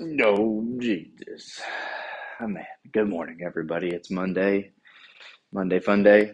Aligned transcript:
No, 0.00 0.64
Jesus. 0.78 1.60
Oh, 2.38 2.46
man. 2.48 2.66
Good 2.92 3.08
morning, 3.08 3.38
everybody. 3.46 3.88
It's 3.88 4.10
Monday. 4.10 4.72
Monday 5.52 5.80
fun 5.80 6.02
day. 6.02 6.32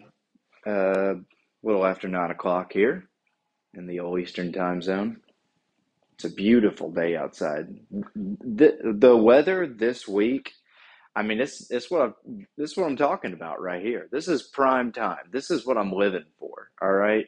Uh, 0.67 1.15
a 1.15 1.21
little 1.63 1.85
after 1.85 2.07
9 2.07 2.31
o'clock 2.31 2.73
here 2.73 3.09
in 3.75 3.87
the 3.87 4.01
old 4.01 4.19
Eastern 4.19 4.53
time 4.53 4.81
zone. 4.81 5.17
It's 6.15 6.25
a 6.25 6.29
beautiful 6.29 6.91
day 6.91 7.15
outside. 7.17 7.67
The, 8.15 8.77
the 8.99 9.17
weather 9.17 9.67
this 9.67 10.07
week, 10.07 10.53
I 11.15 11.23
mean, 11.23 11.41
it's, 11.41 11.71
it's 11.71 11.91
what 11.91 12.01
I'm, 12.01 12.47
this 12.57 12.71
is 12.71 12.77
what 12.77 12.87
I'm 12.87 12.97
talking 12.97 13.33
about 13.33 13.61
right 13.61 13.83
here. 13.83 14.09
This 14.11 14.27
is 14.27 14.43
prime 14.43 14.91
time. 14.91 15.25
This 15.31 15.51
is 15.51 15.65
what 15.65 15.77
I'm 15.77 15.93
living 15.93 16.25
for. 16.39 16.71
All 16.81 16.93
right. 16.93 17.27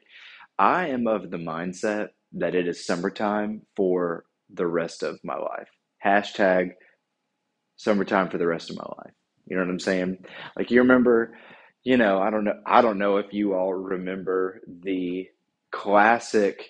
I 0.59 0.87
am 0.89 1.07
of 1.07 1.31
the 1.31 1.37
mindset 1.37 2.09
that 2.33 2.55
it 2.55 2.67
is 2.67 2.85
summertime 2.85 3.63
for 3.75 4.25
the 4.53 4.67
rest 4.67 5.03
of 5.03 5.19
my 5.23 5.37
life. 5.37 5.69
Hashtag 6.05 6.71
summertime 7.77 8.29
for 8.29 8.37
the 8.37 8.47
rest 8.47 8.69
of 8.69 8.77
my 8.77 8.83
life. 8.83 9.13
You 9.47 9.55
know 9.55 9.63
what 9.63 9.71
I'm 9.71 9.79
saying? 9.79 10.17
Like 10.57 10.71
you 10.71 10.81
remember, 10.81 11.37
you 11.83 11.97
know, 11.97 12.19
I 12.19 12.29
don't 12.29 12.43
know 12.43 12.59
I 12.65 12.81
don't 12.81 12.97
know 12.97 13.17
if 13.17 13.33
you 13.33 13.53
all 13.53 13.73
remember 13.73 14.61
the 14.67 15.27
classic 15.71 16.69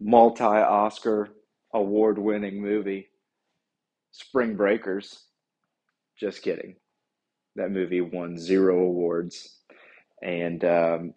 multi-Oscar 0.00 1.28
award-winning 1.74 2.60
movie 2.62 3.08
Spring 4.12 4.56
Breakers. 4.56 5.24
Just 6.18 6.42
kidding. 6.42 6.76
That 7.56 7.70
movie 7.70 8.00
won 8.00 8.38
zero 8.38 8.80
awards. 8.80 9.58
And 10.22 10.64
um, 10.64 11.14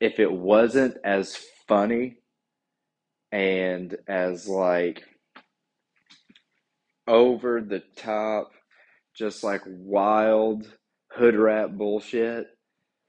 if 0.00 0.20
it 0.20 0.30
wasn't 0.30 0.96
as 1.04 1.38
funny 1.66 2.18
and 3.32 3.96
as 4.08 4.48
like 4.48 5.02
over 7.06 7.60
the 7.60 7.82
top, 7.96 8.52
just 9.14 9.44
like 9.44 9.62
wild 9.66 10.66
hood 11.12 11.36
rat 11.36 11.76
bullshit, 11.76 12.46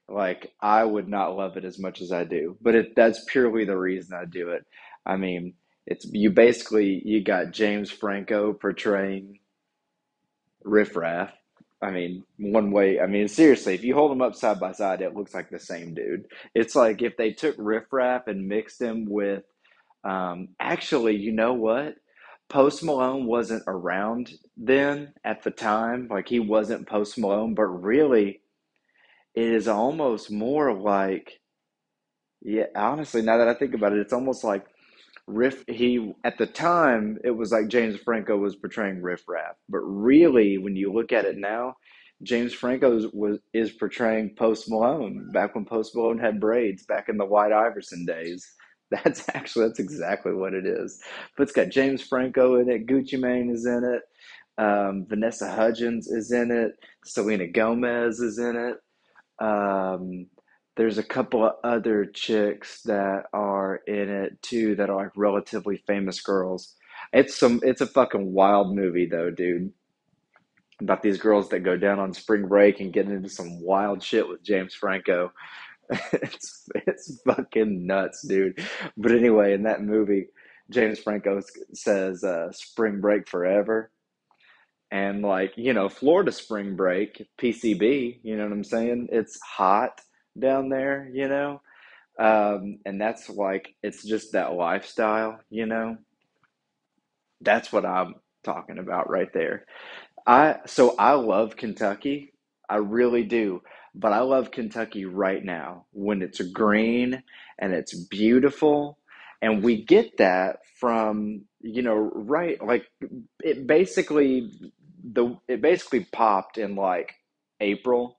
like 0.08 0.52
I 0.61 0.83
would 0.83 1.08
not 1.08 1.36
love 1.36 1.58
it 1.58 1.66
as 1.66 1.80
much 1.80 2.02
as 2.02 2.11
I 2.11 2.23
do. 2.23 2.58
But 2.61 2.75
it, 2.75 2.95
that's 2.95 3.23
purely 3.28 3.66
the 3.66 3.78
reason 3.78 4.17
I 4.17 4.25
do 4.25 4.50
it. 4.50 4.66
I 5.05 5.17
mean, 5.17 5.53
it's 5.88 6.05
you 6.11 6.31
basically 6.31 7.02
you 7.05 7.23
got 7.23 7.52
James 7.52 7.92
Franco 7.92 8.53
portraying 8.53 9.39
Riff 10.64 10.95
Raff. 10.95 11.31
I 11.81 11.92
mean, 11.92 12.23
one 12.38 12.72
way. 12.72 13.00
I 13.00 13.08
mean, 13.08 13.27
seriously, 13.27 13.75
if 13.75 13.83
you 13.83 13.94
hold 13.94 14.11
them 14.11 14.22
up 14.22 14.36
side 14.36 14.59
by 14.59 14.72
side, 14.72 15.02
it 15.02 15.16
looks 15.16 15.33
like 15.33 15.50
the 15.50 15.59
same 15.59 15.94
dude. 15.94 16.25
It's 16.55 16.75
like 16.75 17.02
if 17.02 17.17
they 17.17 17.31
took 17.31 17.55
Riff 17.58 17.86
Raff 17.92 18.27
and 18.27 18.48
mixed 18.48 18.81
him 18.81 19.05
with 19.08 19.44
um, 20.03 20.50
actually, 20.59 21.17
you 21.17 21.31
know 21.31 21.53
what? 21.53 21.95
Post 22.50 22.84
Malone 22.84 23.26
wasn't 23.26 23.64
around 23.68 24.34
then 24.58 25.14
at 25.24 25.44
the 25.44 25.52
time. 25.52 26.08
Like 26.10 26.28
he 26.30 26.40
wasn't 26.40 26.88
Post 26.88 27.18
Malone, 27.18 27.56
but 27.56 27.66
really, 27.66 28.42
it 29.36 29.44
is 29.46 29.68
almost 29.68 30.32
more 30.32 30.73
like, 30.73 31.40
yeah, 32.42 32.66
honestly, 32.76 33.22
now 33.22 33.38
that 33.38 33.48
I 33.48 33.54
think 33.56 33.73
about 33.73 33.94
it, 33.94 34.00
it's 34.00 34.14
almost 34.14 34.44
like 34.44 34.66
Riff. 35.28 35.64
He 35.68 36.14
at 36.23 36.38
the 36.38 36.46
time 36.48 37.18
it 37.23 37.32
was 37.32 37.52
like 37.52 37.68
James 37.68 38.00
Franco 38.00 38.38
was 38.38 38.56
portraying 38.56 39.02
Riff 39.02 39.23
Raff, 39.28 39.56
but 39.70 39.80
really, 39.80 40.58
when 40.58 40.76
you 40.76 40.94
look 40.94 41.12
at 41.12 41.26
it 41.26 41.38
now, 41.38 41.76
James 42.23 42.54
Franco 42.54 42.96
is, 42.98 43.08
was 43.14 43.40
is 43.54 43.72
portraying 43.72 44.36
Post 44.38 44.70
Malone 44.70 45.30
back 45.34 45.56
when 45.56 45.66
Post 45.66 45.96
Malone 45.96 46.20
had 46.20 46.40
braids 46.40 46.86
back 46.86 47.10
in 47.10 47.18
the 47.18 47.26
White 47.26 47.52
Iverson 47.54 48.06
days. 48.06 48.55
That's 48.91 49.28
actually 49.33 49.67
that's 49.67 49.80
exactly 49.80 50.33
what 50.33 50.53
it 50.53 50.66
is. 50.66 51.02
But 51.36 51.44
it's 51.44 51.52
got 51.52 51.69
James 51.69 52.03
Franco 52.03 52.59
in 52.59 52.69
it, 52.69 52.86
Gucci 52.86 53.19
Mane 53.19 53.50
is 53.50 53.66
in 53.66 53.83
it, 53.83 54.64
um, 54.64 55.05
Vanessa 55.08 55.52
Hudgens 55.52 56.08
is 56.08 56.31
in 56.31 56.52
it, 56.52 56.73
Selena 57.03 57.47
Gomez 57.47 58.19
is 58.19 58.38
in 58.38 58.55
it. 58.55 59.44
Um, 59.44 60.27
there's 60.77 60.97
a 60.97 61.03
couple 61.03 61.45
of 61.45 61.54
other 61.64 62.05
chicks 62.05 62.82
that 62.83 63.26
are 63.33 63.82
in 63.87 64.10
it 64.10 64.42
too 64.42 64.76
that 64.76 64.89
are 64.89 65.04
like 65.04 65.11
relatively 65.15 65.77
famous 65.87 66.21
girls. 66.21 66.76
It's 67.14 67.36
some 67.37 67.61
it's 67.64 67.81
a 67.81 67.87
fucking 67.87 68.33
wild 68.33 68.76
movie 68.76 69.08
though, 69.08 69.31
dude. 69.31 69.71
About 70.81 71.02
these 71.02 71.17
girls 71.17 71.48
that 71.49 71.61
go 71.61 71.77
down 71.77 71.99
on 71.99 72.14
spring 72.14 72.48
break 72.48 72.81
and 72.81 72.92
get 72.92 73.08
into 73.08 73.30
some 73.30 73.61
wild 73.61 74.04
shit 74.04 74.27
with 74.27 74.43
James 74.43 74.73
Franco. 74.73 75.31
It's 76.14 76.70
it's 76.76 77.22
fucking 77.26 77.86
nuts, 77.88 78.28
dude. 78.28 78.60
But 78.98 79.12
anyway, 79.12 79.54
in 79.54 79.64
that 79.64 79.84
movie, 79.84 80.28
James 80.70 81.00
Franco 81.00 81.42
says 81.73 82.23
uh, 82.23 82.52
"Spring 82.52 83.02
Break 83.02 83.28
Forever," 83.30 83.92
and 84.92 85.22
like 85.22 85.54
you 85.58 85.73
know, 85.73 85.90
Florida 85.90 86.32
spring 86.32 86.76
break, 86.76 87.28
PCB. 87.40 88.20
You 88.23 88.38
know 88.38 88.44
what 88.44 88.54
I'm 88.54 88.64
saying? 88.64 89.10
It's 89.12 89.40
hot 89.42 90.02
down 90.40 90.70
there, 90.70 91.10
you 91.14 91.28
know, 91.28 91.62
um, 92.20 92.80
and 92.86 93.02
that's 93.02 93.30
like 93.30 93.76
it's 93.84 94.04
just 94.04 94.34
that 94.34 94.54
lifestyle, 94.54 95.40
you 95.50 95.66
know. 95.66 95.98
That's 97.42 97.72
what 97.72 97.86
I'm 97.86 98.16
talking 98.44 98.78
about 98.80 99.10
right 99.10 99.32
there. 99.34 99.66
I 100.28 100.58
so 100.66 100.96
I 100.98 101.14
love 101.14 101.56
Kentucky. 101.58 102.34
I 102.70 102.78
really 102.78 103.23
do. 103.23 103.62
But 103.95 104.14
I 104.14 104.22
love 104.22 104.52
Kentucky 104.52 105.06
right 105.06 105.44
now 105.44 105.86
when 105.94 106.22
it's 106.23 106.42
green 106.42 107.23
and 107.60 107.73
it's 107.73 107.95
beautiful. 107.95 109.00
And 109.42 109.64
we 109.64 109.83
get 109.83 110.17
that 110.20 110.60
from, 110.80 111.44
you 111.61 111.83
know, 111.83 111.95
right 111.95 112.64
like 112.66 112.86
it 113.44 113.67
basically 113.67 114.52
the 115.04 115.38
it 115.48 115.61
basically 115.61 116.05
popped 116.14 116.58
in 116.60 116.76
like 116.76 117.14
April. 117.61 118.17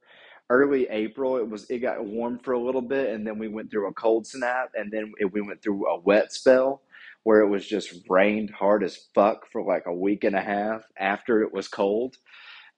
Early 0.50 0.88
April, 0.90 1.38
it 1.38 1.48
was 1.48 1.68
it 1.70 1.80
got 1.80 2.04
warm 2.04 2.38
for 2.40 2.52
a 2.54 2.60
little 2.62 2.82
bit 2.82 3.10
and 3.10 3.26
then 3.26 3.38
we 3.38 3.48
went 3.48 3.70
through 3.70 3.88
a 3.88 3.94
cold 3.94 4.26
snap 4.26 4.70
and 4.76 4.92
then 4.92 5.12
it, 5.20 5.32
we 5.32 5.42
went 5.42 5.62
through 5.62 5.88
a 5.88 6.00
wet 6.00 6.32
spell 6.32 6.82
where 7.24 7.40
it 7.40 7.48
was 7.48 7.66
just 7.66 7.94
rained 8.08 8.50
hard 8.50 8.84
as 8.84 9.08
fuck 9.14 9.50
for 9.50 9.62
like 9.62 9.84
a 9.86 9.94
week 9.94 10.24
and 10.24 10.36
a 10.36 10.40
half 10.42 10.82
after 10.98 11.42
it 11.42 11.52
was 11.52 11.68
cold. 11.68 12.16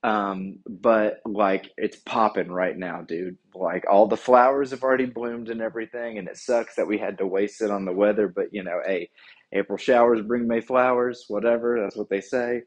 Um, 0.04 0.60
but 0.69 1.19
like 1.26 1.70
it's 1.76 1.97
popping 1.97 2.50
right 2.53 2.76
now, 2.76 3.03
dude. 3.03 3.36
Like 3.54 3.84
all 3.91 4.06
the 4.06 4.16
flowers 4.16 4.70
have 4.70 4.82
already 4.84 5.06
bloomed 5.06 5.48
and 5.48 5.60
everything, 5.60 6.19
and 6.19 6.28
it 6.28 6.36
sucks 6.36 6.76
that 6.76 6.86
we 6.86 6.98
had 6.98 7.19
to 7.19 7.26
waste 7.26 7.62
it 7.62 7.70
on 7.70 7.84
the 7.84 7.92
weather. 7.92 8.28
But 8.28 8.47
you 8.53 8.62
know, 8.62 8.81
hey, 8.87 9.10
April 9.53 9.78
showers 9.78 10.22
bring 10.22 10.47
May 10.47 10.60
flowers, 10.60 11.25
whatever. 11.28 11.81
That's 11.82 11.97
what 11.97 12.10
they 12.10 12.20
say. 12.20 12.62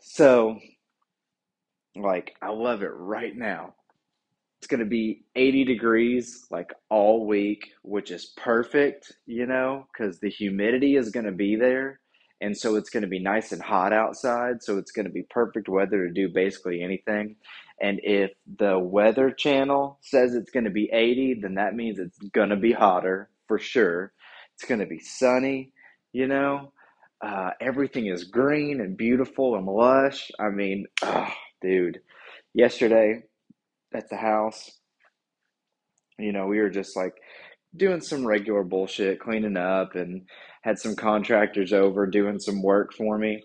So, 0.00 0.58
like, 1.96 2.36
I 2.42 2.50
love 2.50 2.82
it 2.82 2.92
right 2.94 3.36
now. 3.36 3.74
It's 4.60 4.66
going 4.66 4.80
to 4.80 4.86
be 4.86 5.24
80 5.36 5.64
degrees 5.64 6.46
like 6.50 6.72
all 6.90 7.26
week, 7.26 7.70
which 7.82 8.10
is 8.10 8.32
perfect, 8.36 9.12
you 9.26 9.46
know, 9.46 9.86
because 9.92 10.18
the 10.18 10.30
humidity 10.30 10.96
is 10.96 11.10
going 11.10 11.26
to 11.26 11.32
be 11.32 11.54
there. 11.56 12.00
And 12.40 12.56
so 12.56 12.76
it's 12.76 12.90
going 12.90 13.02
to 13.02 13.08
be 13.08 13.18
nice 13.18 13.52
and 13.52 13.60
hot 13.60 13.92
outside. 13.92 14.62
So 14.62 14.78
it's 14.78 14.92
going 14.92 15.06
to 15.06 15.12
be 15.12 15.22
perfect 15.22 15.68
weather 15.68 16.06
to 16.06 16.12
do 16.12 16.28
basically 16.28 16.82
anything. 16.82 17.36
And 17.80 18.00
if 18.02 18.30
the 18.58 18.78
weather 18.78 19.30
channel 19.30 19.98
says 20.02 20.34
it's 20.34 20.50
going 20.50 20.64
to 20.64 20.70
be 20.70 20.90
80, 20.92 21.40
then 21.42 21.54
that 21.54 21.74
means 21.74 21.98
it's 21.98 22.18
going 22.32 22.50
to 22.50 22.56
be 22.56 22.72
hotter 22.72 23.28
for 23.46 23.58
sure. 23.58 24.12
It's 24.54 24.64
going 24.64 24.80
to 24.80 24.86
be 24.86 25.00
sunny, 25.00 25.72
you 26.12 26.26
know. 26.26 26.72
Uh, 27.20 27.50
everything 27.60 28.06
is 28.06 28.24
green 28.24 28.80
and 28.80 28.96
beautiful 28.96 29.56
and 29.56 29.66
lush. 29.66 30.30
I 30.38 30.50
mean, 30.50 30.86
dude, 31.60 32.00
yesterday 32.54 33.22
at 33.92 34.08
the 34.08 34.16
house, 34.16 34.70
you 36.18 36.32
know, 36.32 36.46
we 36.46 36.58
were 36.58 36.70
just 36.70 36.96
like 36.96 37.14
doing 37.76 38.00
some 38.00 38.26
regular 38.26 38.62
bullshit, 38.62 39.20
cleaning 39.20 39.56
up, 39.56 39.94
and 39.94 40.26
had 40.68 40.78
some 40.78 40.94
contractors 40.94 41.72
over 41.72 42.06
doing 42.06 42.38
some 42.38 42.62
work 42.62 42.92
for 42.92 43.16
me. 43.16 43.42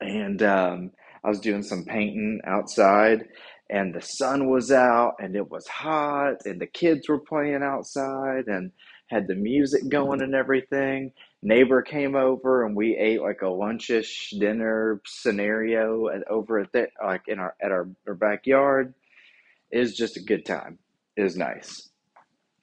And 0.00 0.42
um, 0.42 0.90
I 1.22 1.28
was 1.28 1.38
doing 1.38 1.62
some 1.62 1.84
painting 1.84 2.40
outside, 2.44 3.28
and 3.70 3.94
the 3.94 4.00
sun 4.00 4.50
was 4.50 4.72
out, 4.72 5.14
and 5.20 5.36
it 5.36 5.48
was 5.48 5.68
hot, 5.68 6.46
and 6.46 6.60
the 6.60 6.66
kids 6.66 7.08
were 7.08 7.20
playing 7.20 7.62
outside, 7.62 8.48
and 8.48 8.72
had 9.06 9.28
the 9.28 9.36
music 9.36 9.88
going 9.88 10.20
and 10.20 10.34
everything. 10.34 11.12
Neighbor 11.42 11.80
came 11.82 12.16
over, 12.16 12.66
and 12.66 12.74
we 12.74 12.96
ate 12.96 13.22
like 13.22 13.42
a 13.42 13.44
lunchish 13.44 14.36
dinner 14.40 15.00
scenario 15.06 16.08
at, 16.08 16.26
over 16.28 16.58
at 16.58 16.72
the, 16.72 16.88
like 17.04 17.28
in 17.28 17.38
our 17.38 17.54
at 17.62 17.70
our, 17.70 17.88
our 18.08 18.14
backyard. 18.14 18.94
It 19.70 19.78
was 19.78 19.94
just 19.94 20.16
a 20.16 20.24
good 20.24 20.44
time. 20.44 20.78
It 21.16 21.22
was 21.22 21.36
nice. 21.36 21.88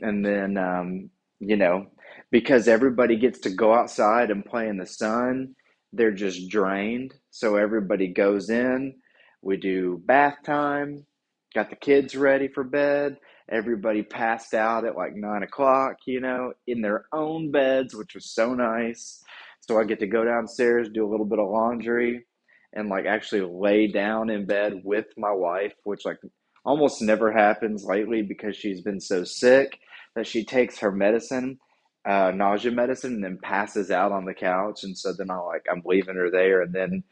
And 0.01 0.25
then, 0.25 0.57
um, 0.57 1.09
you 1.39 1.55
know, 1.55 1.87
because 2.31 2.67
everybody 2.67 3.17
gets 3.17 3.39
to 3.41 3.49
go 3.49 3.73
outside 3.73 4.31
and 4.31 4.45
play 4.45 4.67
in 4.67 4.77
the 4.77 4.85
sun, 4.85 5.55
they're 5.93 6.13
just 6.13 6.49
drained. 6.49 7.13
So 7.29 7.57
everybody 7.57 8.07
goes 8.07 8.49
in. 8.49 8.95
We 9.41 9.57
do 9.57 10.01
bath 10.05 10.37
time, 10.45 11.05
got 11.53 11.69
the 11.69 11.75
kids 11.75 12.15
ready 12.15 12.47
for 12.47 12.63
bed. 12.63 13.17
Everybody 13.49 14.01
passed 14.03 14.53
out 14.53 14.85
at 14.85 14.95
like 14.95 15.15
nine 15.15 15.43
o'clock, 15.43 15.97
you 16.05 16.21
know, 16.21 16.53
in 16.67 16.81
their 16.81 17.05
own 17.11 17.51
beds, 17.51 17.93
which 17.93 18.15
was 18.15 18.33
so 18.33 18.53
nice. 18.53 19.21
So 19.61 19.79
I 19.79 19.83
get 19.83 19.99
to 19.99 20.07
go 20.07 20.23
downstairs, 20.23 20.89
do 20.93 21.05
a 21.05 21.09
little 21.09 21.25
bit 21.25 21.39
of 21.39 21.49
laundry, 21.49 22.25
and 22.73 22.87
like 22.87 23.05
actually 23.05 23.41
lay 23.41 23.87
down 23.87 24.29
in 24.29 24.45
bed 24.45 24.81
with 24.85 25.07
my 25.17 25.31
wife, 25.31 25.73
which 25.83 26.05
like 26.05 26.19
almost 26.63 27.01
never 27.01 27.31
happens 27.31 27.83
lately 27.83 28.21
because 28.21 28.55
she's 28.55 28.81
been 28.81 28.99
so 28.99 29.23
sick 29.23 29.79
that 30.15 30.27
she 30.27 30.45
takes 30.45 30.79
her 30.79 30.91
medicine, 30.91 31.59
uh, 32.05 32.31
nausea 32.35 32.71
medicine, 32.71 33.15
and 33.15 33.23
then 33.23 33.37
passes 33.37 33.91
out 33.91 34.11
on 34.11 34.25
the 34.25 34.33
couch. 34.33 34.83
And 34.83 34.97
so 34.97 35.13
then 35.13 35.29
I 35.29 35.37
like 35.37 35.65
I'm 35.71 35.83
leaving 35.85 36.15
her 36.15 36.29
there, 36.31 36.61
and 36.61 36.73
then 36.73 37.03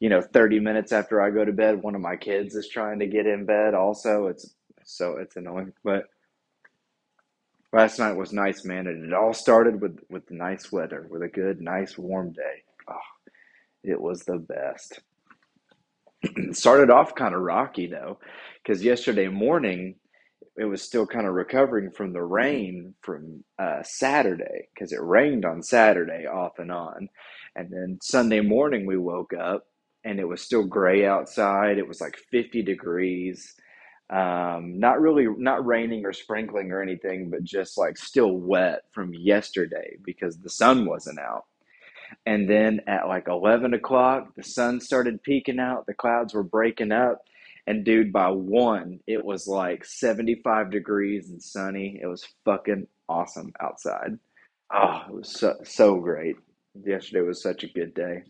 you 0.00 0.08
know 0.08 0.20
30 0.22 0.60
minutes 0.60 0.92
after 0.92 1.20
I 1.20 1.30
go 1.30 1.44
to 1.44 1.52
bed, 1.52 1.82
one 1.82 1.94
of 1.94 2.00
my 2.00 2.16
kids 2.16 2.54
is 2.54 2.68
trying 2.68 2.98
to 3.00 3.06
get 3.06 3.26
in 3.26 3.46
bed. 3.46 3.74
Also, 3.74 4.26
it's 4.28 4.54
so 4.84 5.16
it's 5.18 5.36
annoying, 5.36 5.72
but. 5.84 6.04
Last 7.74 7.98
night 7.98 8.12
was 8.16 8.34
nice, 8.34 8.66
man, 8.66 8.86
and 8.86 9.02
it 9.02 9.14
all 9.14 9.32
started 9.32 9.80
with 9.80 9.98
with 10.10 10.30
nice 10.30 10.70
weather, 10.70 11.06
with 11.10 11.22
a 11.22 11.28
good, 11.28 11.60
nice, 11.62 11.96
warm 11.96 12.32
day. 12.32 12.62
Oh, 12.86 12.98
it 13.82 14.00
was 14.00 14.24
the 14.24 14.36
best. 14.36 15.00
Started 16.52 16.90
off 16.90 17.14
kind 17.14 17.34
of 17.34 17.40
rocky 17.42 17.86
though, 17.86 18.18
because 18.62 18.84
yesterday 18.84 19.28
morning 19.28 19.96
it 20.56 20.64
was 20.64 20.82
still 20.82 21.06
kind 21.06 21.26
of 21.26 21.34
recovering 21.34 21.90
from 21.90 22.12
the 22.12 22.22
rain 22.22 22.94
from 23.02 23.44
uh, 23.58 23.82
Saturday, 23.82 24.68
because 24.74 24.92
it 24.92 25.02
rained 25.02 25.44
on 25.44 25.62
Saturday 25.62 26.26
off 26.26 26.58
and 26.58 26.70
on, 26.72 27.08
and 27.56 27.70
then 27.70 27.98
Sunday 28.02 28.40
morning 28.40 28.86
we 28.86 28.96
woke 28.98 29.32
up 29.34 29.66
and 30.04 30.18
it 30.18 30.28
was 30.28 30.42
still 30.42 30.64
gray 30.64 31.06
outside. 31.06 31.78
It 31.78 31.86
was 31.86 32.00
like 32.00 32.16
50 32.30 32.62
degrees. 32.62 33.54
Um, 34.10 34.78
not 34.78 35.00
really, 35.00 35.26
not 35.38 35.64
raining 35.64 36.04
or 36.04 36.12
sprinkling 36.12 36.70
or 36.70 36.82
anything, 36.82 37.30
but 37.30 37.44
just 37.44 37.78
like 37.78 37.96
still 37.96 38.32
wet 38.32 38.82
from 38.92 39.14
yesterday 39.14 39.96
because 40.04 40.38
the 40.38 40.50
sun 40.50 40.86
wasn't 40.86 41.18
out. 41.18 41.44
And 42.26 42.48
then 42.48 42.80
at 42.86 43.08
like 43.08 43.28
11 43.28 43.72
o'clock, 43.74 44.34
the 44.36 44.42
sun 44.42 44.80
started 44.80 45.22
peeking 45.22 45.58
out, 45.58 45.86
the 45.86 45.94
clouds 45.94 46.34
were 46.34 46.42
breaking 46.42 46.92
up. 46.92 47.22
And 47.66 47.84
dude, 47.84 48.12
by 48.12 48.28
one, 48.28 49.00
it 49.06 49.24
was 49.24 49.46
like 49.46 49.84
75 49.84 50.70
degrees 50.70 51.30
and 51.30 51.42
sunny. 51.42 52.00
It 52.02 52.06
was 52.06 52.26
fucking 52.44 52.88
awesome 53.08 53.52
outside. 53.60 54.18
Oh, 54.72 55.02
it 55.08 55.14
was 55.14 55.28
so, 55.30 55.56
so 55.64 55.96
great. 56.00 56.36
Yesterday 56.84 57.20
was 57.20 57.42
such 57.42 57.62
a 57.62 57.68
good 57.68 57.94
day. 57.94 58.24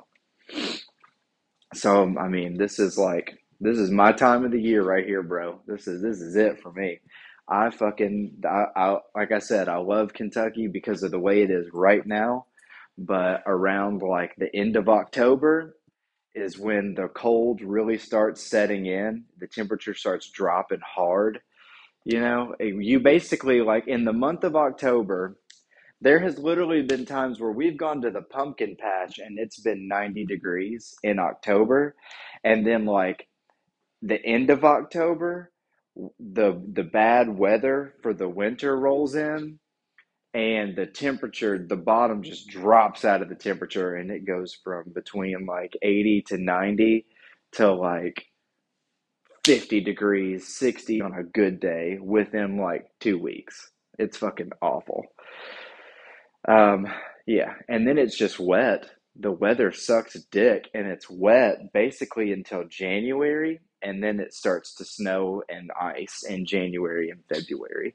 So, 1.75 2.15
I 2.19 2.29
mean, 2.29 2.59
this 2.59 2.79
is 2.79 2.99
like 2.99 3.39
this 3.61 3.79
is 3.79 3.91
my 3.91 4.13
time 4.13 4.45
of 4.45 4.51
the 4.51 4.61
year 4.61 4.83
right 4.83 5.07
here, 5.07 5.23
bro. 5.23 5.61
This 5.67 5.87
is 5.87 6.03
this 6.03 6.21
is 6.21 6.37
it 6.37 6.61
for 6.61 6.73
me. 6.73 7.01
I 7.49 7.71
fucking 7.71 8.43
I, 8.45 8.65
I 8.77 8.99
like 9.15 9.33
I 9.33 9.39
said, 9.39 9.69
I 9.69 9.77
love 9.79 10.13
Kentucky 10.13 10.67
because 10.67 11.03
of 11.03 11.13
the 11.13 11.21
way 11.21 11.43
it 11.43 11.51
is 11.51 11.69
right 11.73 12.05
now, 12.05 12.47
but 12.99 13.43
around 13.47 14.03
like 14.03 14.35
the 14.37 14.55
end 14.55 14.77
of 14.77 14.89
October 14.89 15.77
is 16.35 16.59
when 16.59 16.95
the 16.95 17.09
cold 17.09 17.61
really 17.61 17.99
starts 17.99 18.43
setting 18.43 18.87
in. 18.87 19.25
The 19.39 19.47
temperature 19.47 19.95
starts 19.95 20.31
dropping 20.31 20.81
hard. 20.81 21.41
You 22.05 22.21
know, 22.21 22.55
you 22.59 23.01
basically 23.01 23.61
like 23.61 23.87
in 23.87 24.05
the 24.05 24.13
month 24.13 24.45
of 24.45 24.57
October, 24.57 25.37
there 26.01 26.19
has 26.19 26.39
literally 26.39 26.83
been 26.83 27.07
times 27.07 27.39
where 27.39 27.53
we've 27.53 27.77
gone 27.77 28.03
to 28.03 28.11
the 28.11 28.23
pumpkin 28.23 28.77
patch 28.77 29.19
and 29.19 29.39
it's 29.39 29.61
been 29.61 29.87
90 29.87 30.27
degrees 30.27 30.95
in 31.05 31.19
October. 31.21 31.95
And 32.43 32.67
then 32.67 32.87
like 32.87 33.29
the 34.01 34.25
end 34.25 34.51
of 34.51 34.65
October, 34.65 35.53
the 36.19 36.61
the 36.73 36.83
bad 36.83 37.29
weather 37.29 37.95
for 38.03 38.15
the 38.15 38.29
winter 38.29 38.77
rolls 38.77 39.15
in 39.15 39.59
and 40.35 40.75
the 40.77 40.87
temperature 40.87 41.59
the 41.59 41.77
bottom 41.77 42.23
just 42.23 42.49
drops 42.49 43.05
out 43.05 43.23
of 43.23 43.29
the 43.29 43.35
temperature 43.35 43.97
and 43.97 44.11
it 44.11 44.27
goes 44.27 44.57
from 44.65 44.91
between 44.95 45.47
like 45.47 45.77
80 45.83 46.23
to 46.29 46.39
90 46.39 47.07
to 47.53 47.73
like 47.73 48.27
50 49.45 49.81
degrees 49.81 50.49
60 50.57 51.03
on 51.03 51.15
a 51.15 51.23
good 51.23 51.61
day 51.61 51.99
within 52.01 52.59
like 52.59 52.87
two 53.01 53.19
weeks. 53.19 53.71
It's 53.99 54.17
fucking 54.17 54.53
awful. 54.63 55.07
Um 56.49 56.87
yeah 57.27 57.55
and 57.69 57.87
then 57.87 57.99
it's 57.99 58.17
just 58.17 58.41
wet. 58.41 58.87
The 59.17 59.31
weather 59.33 59.73
sucks 59.73 60.15
dick 60.31 60.69
and 60.73 60.87
it's 60.87 61.11
wet 61.11 61.73
basically 61.75 62.33
until 62.33 62.65
january 62.67 63.61
and 63.83 64.03
then 64.03 64.21
it 64.21 64.33
starts 64.33 64.75
to 64.77 64.85
snow 64.87 65.43
and 65.51 65.71
ice 65.79 66.23
in 66.27 66.47
january 66.47 67.11
and 67.11 67.21
february. 67.29 67.95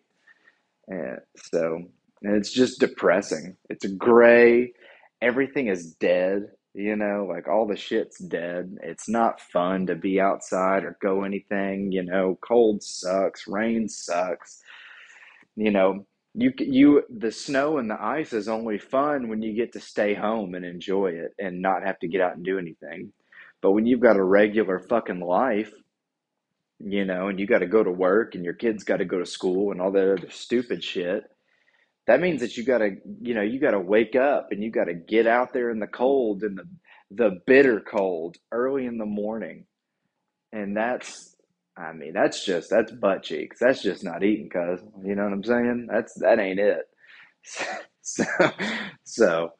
And 0.87 1.19
so 1.37 1.85
and 2.23 2.35
it's 2.35 2.51
just 2.51 2.79
depressing. 2.79 3.55
It's 3.69 3.85
gray. 3.85 4.73
Everything 5.21 5.67
is 5.67 5.93
dead. 5.95 6.49
You 6.73 6.95
know, 6.95 7.25
like 7.27 7.47
all 7.47 7.65
the 7.65 7.75
shit's 7.75 8.19
dead. 8.19 8.77
It's 8.83 9.09
not 9.09 9.41
fun 9.41 9.87
to 9.87 9.95
be 9.95 10.21
outside 10.21 10.83
or 10.83 10.97
go 11.01 11.23
anything. 11.23 11.91
You 11.91 12.03
know, 12.03 12.37
cold 12.41 12.83
sucks. 12.83 13.47
Rain 13.47 13.89
sucks. 13.89 14.61
You 15.55 15.71
know, 15.71 16.05
you 16.35 16.53
you 16.59 17.03
the 17.09 17.31
snow 17.31 17.79
and 17.79 17.89
the 17.89 17.99
ice 17.99 18.31
is 18.31 18.47
only 18.47 18.77
fun 18.77 19.27
when 19.27 19.41
you 19.41 19.55
get 19.55 19.73
to 19.73 19.79
stay 19.79 20.13
home 20.13 20.53
and 20.53 20.63
enjoy 20.63 21.07
it 21.07 21.33
and 21.39 21.63
not 21.63 21.83
have 21.83 21.97
to 21.99 22.07
get 22.07 22.21
out 22.21 22.35
and 22.35 22.45
do 22.45 22.59
anything. 22.59 23.11
But 23.61 23.71
when 23.71 23.87
you've 23.87 23.99
got 24.01 24.17
a 24.17 24.23
regular 24.23 24.77
fucking 24.77 25.19
life, 25.19 25.73
you 26.79 27.05
know, 27.05 27.27
and 27.29 27.39
you 27.39 27.47
got 27.47 27.59
to 27.59 27.65
go 27.65 27.83
to 27.83 27.91
work 27.91 28.35
and 28.35 28.45
your 28.45 28.53
kids 28.53 28.83
got 28.83 28.97
to 28.97 29.05
go 29.05 29.17
to 29.17 29.25
school 29.25 29.71
and 29.71 29.81
all 29.81 29.91
that 29.91 30.11
other 30.11 30.29
stupid 30.29 30.83
shit 30.83 31.23
that 32.07 32.21
means 32.21 32.41
that 32.41 32.57
you 32.57 32.65
got 32.65 32.79
to 32.79 32.91
you 33.21 33.33
know 33.35 33.41
you 33.41 33.59
got 33.59 33.71
to 33.71 33.79
wake 33.79 34.15
up 34.15 34.49
and 34.51 34.63
you 34.63 34.71
got 34.71 34.85
to 34.85 34.93
get 34.95 35.27
out 35.27 35.53
there 35.53 35.71
in 35.71 35.79
the 35.79 35.87
cold 35.87 36.43
and 36.43 36.57
the 36.59 36.65
the 37.11 37.39
bitter 37.47 37.81
cold 37.81 38.37
early 38.51 38.85
in 38.87 38.97
the 38.97 39.05
morning. 39.05 39.65
And 40.53 40.77
that's 40.77 41.35
i 41.77 41.93
mean 41.93 42.13
that's 42.13 42.45
just 42.45 42.69
that's 42.69 42.91
butt 42.93 43.23
cheeks. 43.23 43.57
That's 43.61 43.83
just 43.83 44.03
not 44.03 44.23
eating 44.23 44.49
cuz 44.49 44.81
you 45.05 45.15
know 45.15 45.25
what 45.25 45.33
i'm 45.33 45.43
saying? 45.45 45.87
That's 45.91 46.13
that 46.21 46.39
ain't 46.39 46.59
it. 46.61 46.85
So 48.05 48.25
so 49.05 49.51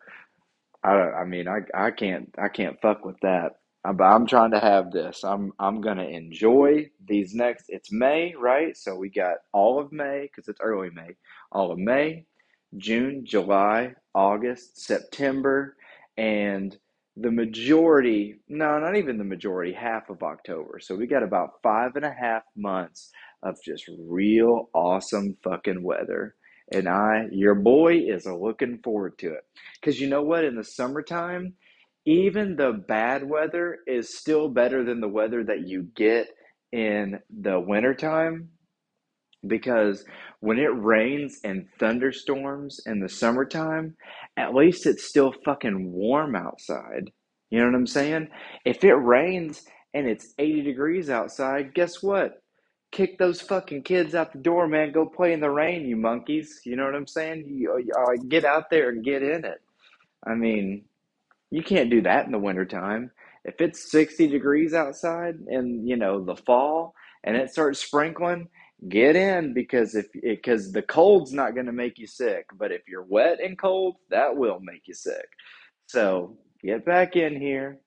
i 0.83 0.91
i 0.91 1.25
mean 1.25 1.47
i 1.47 1.59
i 1.75 1.91
can't 1.91 2.33
i 2.39 2.49
can't 2.49 2.81
fuck 2.81 3.05
with 3.05 3.17
that. 3.21 3.53
Uh, 3.85 3.89
I'm, 3.89 4.01
I'm 4.01 4.27
trying 4.27 4.51
to 4.51 4.59
have 4.61 4.91
this. 4.91 5.23
I'm 5.23 5.53
i'm 5.59 5.81
to 5.97 6.07
enjoy 6.09 6.89
these 7.07 7.33
next 7.35 7.65
it's 7.69 7.91
may 7.91 8.35
right? 8.39 8.77
So 8.77 8.95
we 8.95 9.09
got 9.09 9.38
all 9.53 9.79
of 9.79 9.91
may 9.94 10.29
cuz 10.35 10.47
it's 10.49 10.61
early 10.61 10.91
may 10.91 11.15
all 11.51 11.71
of 11.71 11.79
may 11.79 12.25
June, 12.75 13.23
July, 13.25 13.93
August, 14.13 14.81
September, 14.81 15.75
and 16.17 16.77
the 17.15 17.31
majority, 17.31 18.35
no, 18.47 18.77
not 18.79 18.95
even 18.95 19.17
the 19.17 19.23
majority, 19.23 19.73
half 19.73 20.09
of 20.09 20.21
October. 20.21 20.80
So 20.80 20.95
we 20.95 21.07
got 21.07 21.23
about 21.23 21.61
five 21.63 21.95
and 21.95 22.06
a 22.06 22.13
half 22.13 22.44
months 22.56 23.11
of 23.44 23.56
just 23.63 23.85
real 23.99 24.69
awesome 24.73 25.37
fucking 25.44 25.81
weather. 25.83 26.35
And 26.71 26.87
I, 26.87 27.27
your 27.31 27.56
boy, 27.56 27.99
is 28.07 28.25
looking 28.25 28.80
forward 28.83 29.18
to 29.19 29.27
it. 29.27 29.45
Because 29.80 29.99
you 29.99 30.07
know 30.07 30.21
what? 30.21 30.44
In 30.44 30.56
the 30.56 30.63
summertime, 30.63 31.53
even 32.06 32.56
the 32.56 32.83
bad 32.87 33.27
weather 33.27 33.80
is 33.87 34.18
still 34.18 34.49
better 34.49 34.83
than 34.83 34.99
the 35.01 35.07
weather 35.07 35.44
that 35.44 35.68
you 35.68 35.87
get 35.95 36.27
in 36.71 37.19
the 37.30 37.59
wintertime 37.59 38.49
because 39.45 40.03
when 40.39 40.59
it 40.59 40.71
rains 40.75 41.39
and 41.44 41.67
thunderstorms 41.79 42.79
in 42.85 42.99
the 42.99 43.09
summertime, 43.09 43.95
at 44.37 44.53
least 44.56 44.85
it's 44.85 45.03
still 45.03 45.33
fucking 45.45 45.91
warm 45.91 46.35
outside. 46.35 47.11
You 47.49 47.59
know 47.59 47.65
what 47.65 47.75
I'm 47.75 47.87
saying? 47.87 48.29
If 48.65 48.83
it 48.83 48.94
rains 48.94 49.63
and 49.94 50.07
it's 50.07 50.33
80 50.37 50.63
degrees 50.63 51.09
outside, 51.09 51.73
guess 51.73 52.01
what? 52.03 52.41
Kick 52.91 53.17
those 53.17 53.41
fucking 53.41 53.83
kids 53.83 54.15
out 54.15 54.31
the 54.31 54.39
door, 54.39 54.67
man. 54.67 54.91
Go 54.91 55.06
play 55.06 55.33
in 55.33 55.39
the 55.39 55.49
rain, 55.49 55.85
you 55.85 55.95
monkeys. 55.97 56.61
You 56.65 56.75
know 56.75 56.85
what 56.85 56.95
I'm 56.95 57.07
saying? 57.07 57.45
You, 57.47 57.73
uh, 57.97 58.15
get 58.27 58.45
out 58.45 58.69
there 58.69 58.89
and 58.89 59.03
get 59.03 59.23
in 59.23 59.45
it. 59.45 59.59
I 60.25 60.35
mean, 60.35 60.85
you 61.51 61.63
can't 61.63 61.89
do 61.89 62.01
that 62.01 62.25
in 62.25 62.31
the 62.31 62.39
wintertime. 62.39 63.11
If 63.45 63.61
it's 63.61 63.91
60 63.91 64.27
degrees 64.27 64.73
outside 64.73 65.35
in, 65.47 65.87
you 65.87 65.95
know, 65.95 66.23
the 66.23 66.35
fall 66.35 66.94
and 67.23 67.37
it 67.37 67.51
starts 67.51 67.79
sprinkling, 67.79 68.49
get 68.87 69.15
in 69.15 69.53
because 69.53 69.95
if 69.95 70.07
because 70.13 70.71
the 70.71 70.83
cold's 70.83 71.33
not 71.33 71.55
going 71.55 71.65
to 71.65 71.71
make 71.71 71.97
you 71.97 72.05
sick 72.05 72.45
but 72.57 72.71
if 72.71 72.87
you're 72.87 73.03
wet 73.03 73.39
and 73.43 73.57
cold 73.57 73.95
that 74.09 74.35
will 74.35 74.59
make 74.59 74.87
you 74.87 74.93
sick. 74.93 75.27
So 75.87 76.37
get 76.63 76.85
back 76.85 77.15
in 77.15 77.39
here. 77.39 77.79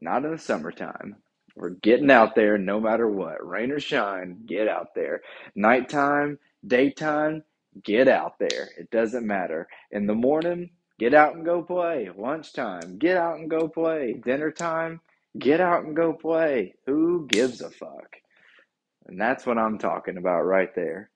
Not 0.00 0.24
in 0.24 0.32
the 0.32 0.38
summertime. 0.38 1.16
We're 1.54 1.70
getting 1.70 2.10
out 2.10 2.34
there 2.34 2.58
no 2.58 2.80
matter 2.80 3.08
what. 3.08 3.46
Rain 3.46 3.70
or 3.70 3.80
shine 3.80 4.42
get 4.46 4.68
out 4.68 4.94
there. 4.94 5.22
Nighttime 5.54 6.38
daytime 6.66 7.42
get 7.84 8.08
out 8.08 8.38
there. 8.38 8.68
It 8.78 8.90
doesn't 8.90 9.26
matter. 9.26 9.68
In 9.92 10.06
the 10.06 10.14
morning 10.14 10.70
get 10.98 11.14
out 11.14 11.36
and 11.36 11.44
go 11.44 11.62
play. 11.62 12.10
Lunchtime 12.16 12.98
get 12.98 13.16
out 13.16 13.38
and 13.38 13.48
go 13.48 13.68
play. 13.68 14.20
Dinner 14.24 14.50
time 14.50 15.00
get 15.38 15.60
out 15.60 15.84
and 15.84 15.96
go 15.96 16.12
play. 16.12 16.74
Who 16.86 17.26
gives 17.28 17.60
a 17.60 17.70
fuck 17.70 18.16
and 19.08 19.20
that's 19.20 19.46
what 19.46 19.58
I'm 19.58 19.78
talking 19.78 20.16
about 20.18 20.42
right 20.42 20.74
there. 20.74 21.10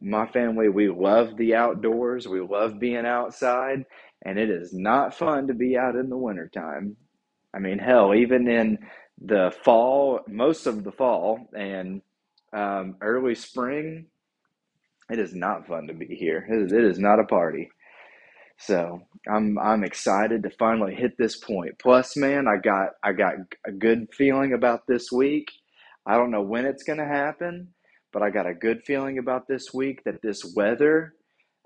My 0.00 0.26
family, 0.28 0.68
we 0.68 0.88
love 0.90 1.36
the 1.36 1.54
outdoors. 1.56 2.28
We 2.28 2.40
love 2.40 2.78
being 2.80 3.06
outside. 3.06 3.84
and 4.24 4.38
it 4.38 4.50
is 4.50 4.72
not 4.74 5.14
fun 5.14 5.48
to 5.48 5.54
be 5.54 5.76
out 5.78 5.96
in 5.96 6.08
the 6.10 6.16
wintertime. 6.18 6.96
I 7.54 7.60
mean, 7.60 7.78
hell, 7.78 8.14
even 8.14 8.48
in 8.48 8.78
the 9.20 9.52
fall, 9.64 10.20
most 10.28 10.66
of 10.66 10.84
the 10.84 10.92
fall 10.92 11.48
and 11.56 12.02
um, 12.52 12.96
early 13.02 13.34
spring, 13.34 14.06
it 15.10 15.18
is 15.18 15.34
not 15.34 15.66
fun 15.68 15.88
to 15.88 15.94
be 15.94 16.06
here. 16.06 16.46
It 16.50 16.66
is, 16.66 16.72
it 16.72 16.84
is 16.84 16.98
not 16.98 17.20
a 17.20 17.24
party. 17.24 17.70
So 18.58 19.02
I'm 19.30 19.58
I'm 19.58 19.84
excited 19.84 20.42
to 20.44 20.50
finally 20.50 20.94
hit 20.94 21.18
this 21.18 21.36
point. 21.36 21.78
Plus, 21.80 22.16
man, 22.16 22.46
I 22.48 22.56
got 22.58 22.90
I 23.02 23.12
got 23.12 23.34
a 23.66 23.72
good 23.72 24.08
feeling 24.14 24.52
about 24.54 24.86
this 24.88 25.12
week. 25.12 25.50
I 26.08 26.16
don't 26.16 26.32
know 26.32 26.42
when 26.42 26.66
it's 26.66 26.84
going 26.84 27.00
to 27.00 27.06
happen, 27.06 27.74
but 28.12 28.22
I 28.22 28.30
got 28.30 28.48
a 28.48 28.54
good 28.54 28.82
feeling 28.84 29.18
about 29.18 29.48
this 29.48 29.74
week 29.74 30.04
that 30.06 30.22
this 30.22 30.54
weather 30.56 31.14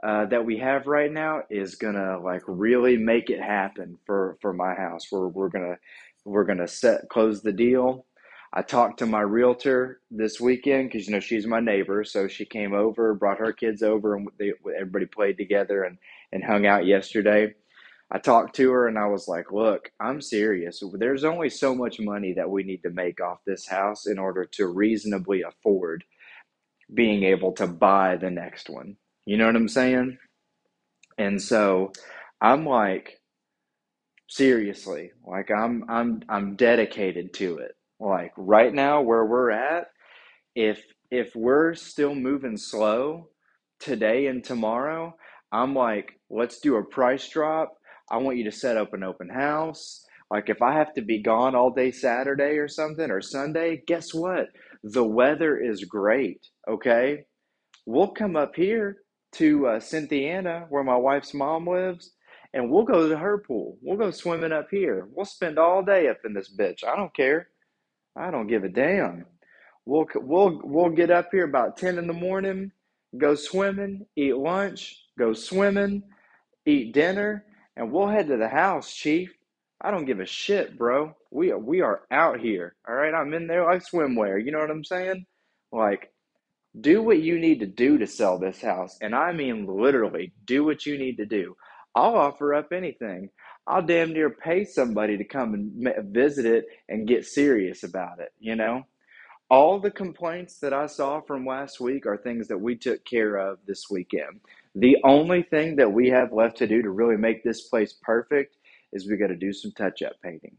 uh, 0.02 0.26
that 0.26 0.46
we 0.46 0.58
have 0.58 0.86
right 0.88 1.12
now 1.12 1.42
is 1.50 1.76
gonna 1.76 2.18
like 2.20 2.42
really 2.48 2.96
make 2.96 3.30
it 3.30 3.40
happen 3.40 3.98
for 4.06 4.38
for 4.42 4.54
my 4.54 4.74
house. 4.74 5.02
We're 5.12 5.28
we're 5.28 5.50
gonna 5.50 5.76
we're 6.24 6.44
gonna 6.44 6.68
set 6.68 7.08
close 7.10 7.42
the 7.42 7.52
deal. 7.52 8.06
I 8.52 8.62
talked 8.62 8.98
to 9.00 9.06
my 9.06 9.22
realtor 9.22 10.00
this 10.10 10.40
weekend 10.40 10.90
because 10.90 11.06
you 11.08 11.14
know 11.14 11.20
she's 11.20 11.46
my 11.46 11.60
neighbor, 11.60 12.04
so 12.04 12.28
she 12.28 12.46
came 12.46 12.74
over, 12.74 13.14
brought 13.14 13.38
her 13.38 13.52
kids 13.52 13.82
over, 13.82 14.16
and 14.16 14.28
they, 14.38 14.52
everybody 14.76 15.06
played 15.06 15.38
together 15.38 15.84
and 15.84 15.98
and 16.32 16.44
hung 16.44 16.66
out 16.66 16.86
yesterday. 16.86 17.54
I 18.12 18.18
talked 18.18 18.56
to 18.56 18.70
her 18.72 18.88
and 18.88 18.98
I 18.98 19.06
was 19.08 19.28
like, 19.28 19.52
"Look, 19.52 19.90
I'm 20.00 20.20
serious. 20.22 20.82
There's 20.94 21.24
only 21.24 21.50
so 21.50 21.74
much 21.74 22.00
money 22.00 22.34
that 22.34 22.50
we 22.50 22.64
need 22.64 22.82
to 22.84 22.90
make 22.90 23.20
off 23.22 23.40
this 23.46 23.66
house 23.68 24.06
in 24.06 24.18
order 24.18 24.46
to 24.54 24.68
reasonably 24.68 25.42
afford 25.42 26.04
being 26.94 27.24
able 27.24 27.52
to 27.54 27.66
buy 27.66 28.16
the 28.16 28.30
next 28.30 28.70
one. 28.70 28.96
You 29.26 29.36
know 29.38 29.46
what 29.46 29.56
I'm 29.56 29.68
saying? 29.68 30.18
And 31.18 31.40
so 31.40 31.92
I'm 32.40 32.66
like, 32.66 33.20
seriously, 34.28 35.12
like 35.26 35.50
I'm 35.50 35.84
I'm 35.88 36.22
I'm 36.28 36.56
dedicated 36.56 37.34
to 37.34 37.58
it. 37.58 37.72
Like 38.00 38.32
right 38.36 38.74
now 38.74 39.02
where 39.02 39.24
we're 39.26 39.50
at, 39.50 39.86
if 40.54 40.84
if 41.10 41.34
we're 41.36 41.74
still 41.74 42.14
moving 42.14 42.56
slow 42.56 43.28
today 43.80 44.26
and 44.26 44.44
tomorrow, 44.44 45.16
I'm 45.52 45.74
like, 45.74 46.20
let's 46.30 46.60
do 46.60 46.76
a 46.76 46.84
price 46.84 47.28
drop. 47.28 47.74
I 48.10 48.18
want 48.18 48.36
you 48.36 48.44
to 48.44 48.52
set 48.52 48.76
up 48.76 48.92
an 48.94 49.02
open 49.02 49.28
house. 49.28 50.04
Like 50.30 50.48
if 50.48 50.62
I 50.62 50.74
have 50.74 50.94
to 50.94 51.02
be 51.02 51.22
gone 51.22 51.54
all 51.54 51.70
day 51.70 51.90
Saturday 51.90 52.56
or 52.58 52.68
something 52.68 53.10
or 53.10 53.20
Sunday, 53.20 53.82
guess 53.86 54.14
what? 54.14 54.48
The 54.82 55.04
weather 55.04 55.58
is 55.58 55.84
great, 55.84 56.46
okay? 56.68 57.24
We'll 57.86 58.08
come 58.12 58.36
up 58.36 58.54
here 58.56 58.98
to 59.32 59.66
uh, 59.66 59.80
Cynthiana, 59.80 60.66
where 60.68 60.84
my 60.84 60.96
wife's 60.96 61.34
mom 61.34 61.66
lives, 61.66 62.12
and 62.54 62.70
we'll 62.70 62.84
go 62.84 63.08
to 63.08 63.16
her 63.16 63.38
pool. 63.38 63.78
We'll 63.82 63.98
go 63.98 64.10
swimming 64.10 64.52
up 64.52 64.68
here. 64.70 65.08
We'll 65.12 65.26
spend 65.26 65.58
all 65.58 65.82
day 65.82 66.08
up 66.08 66.18
in 66.24 66.34
this 66.34 66.54
bitch. 66.54 66.84
I 66.84 66.96
don't 66.96 67.14
care. 67.14 67.48
I 68.16 68.30
don't 68.30 68.46
give 68.46 68.64
a 68.64 68.68
damn. 68.68 69.24
We'll 69.84 70.06
we'll 70.16 70.60
we'll 70.62 70.90
get 70.90 71.10
up 71.10 71.28
here 71.32 71.44
about 71.44 71.76
ten 71.76 71.98
in 71.98 72.06
the 72.06 72.12
morning, 72.12 72.70
go 73.18 73.34
swimming, 73.34 74.06
eat 74.16 74.36
lunch, 74.36 74.96
go 75.18 75.32
swimming, 75.32 76.02
eat 76.66 76.92
dinner, 76.94 77.44
and 77.76 77.92
we'll 77.92 78.08
head 78.08 78.28
to 78.28 78.36
the 78.36 78.48
house, 78.48 78.92
Chief. 78.92 79.32
I 79.80 79.90
don't 79.90 80.04
give 80.04 80.20
a 80.20 80.26
shit, 80.26 80.78
bro. 80.78 81.16
We 81.30 81.50
are, 81.50 81.58
we 81.58 81.80
are 81.80 82.02
out 82.10 82.40
here. 82.40 82.76
All 82.88 82.94
right, 82.94 83.14
I'm 83.14 83.34
in 83.34 83.46
there 83.46 83.64
like 83.64 83.82
swimwear. 83.84 84.44
You 84.44 84.52
know 84.52 84.60
what 84.60 84.70
I'm 84.70 84.84
saying? 84.84 85.26
Like, 85.72 86.12
do 86.80 87.02
what 87.02 87.20
you 87.20 87.38
need 87.38 87.60
to 87.60 87.66
do 87.66 87.98
to 87.98 88.06
sell 88.06 88.38
this 88.38 88.60
house, 88.60 88.98
and 89.00 89.14
I 89.14 89.32
mean 89.32 89.66
literally, 89.66 90.32
do 90.44 90.64
what 90.64 90.86
you 90.86 90.98
need 90.98 91.16
to 91.18 91.26
do. 91.26 91.56
I'll 91.94 92.16
offer 92.16 92.54
up 92.54 92.72
anything. 92.72 93.28
I'll 93.66 93.82
damn 93.82 94.12
near 94.12 94.30
pay 94.30 94.64
somebody 94.64 95.18
to 95.18 95.24
come 95.24 95.54
and 95.54 96.14
visit 96.14 96.46
it 96.46 96.66
and 96.88 97.08
get 97.08 97.26
serious 97.26 97.82
about 97.82 98.20
it. 98.20 98.32
You 98.38 98.56
know. 98.56 98.84
All 99.50 99.78
the 99.78 99.90
complaints 99.90 100.58
that 100.60 100.72
I 100.72 100.86
saw 100.86 101.20
from 101.20 101.44
last 101.44 101.78
week 101.78 102.06
are 102.06 102.16
things 102.16 102.48
that 102.48 102.56
we 102.56 102.74
took 102.74 103.04
care 103.04 103.36
of 103.36 103.58
this 103.66 103.90
weekend. 103.90 104.40
The 104.74 104.96
only 105.04 105.42
thing 105.42 105.76
that 105.76 105.92
we 105.92 106.08
have 106.08 106.32
left 106.32 106.58
to 106.58 106.66
do 106.66 106.82
to 106.82 106.90
really 106.90 107.16
make 107.16 107.44
this 107.44 107.68
place 107.68 107.94
perfect 108.02 108.56
is 108.92 109.08
we 109.08 109.16
got 109.16 109.28
to 109.28 109.36
do 109.36 109.52
some 109.52 109.72
touch 109.72 110.02
up 110.02 110.14
painting. 110.22 110.56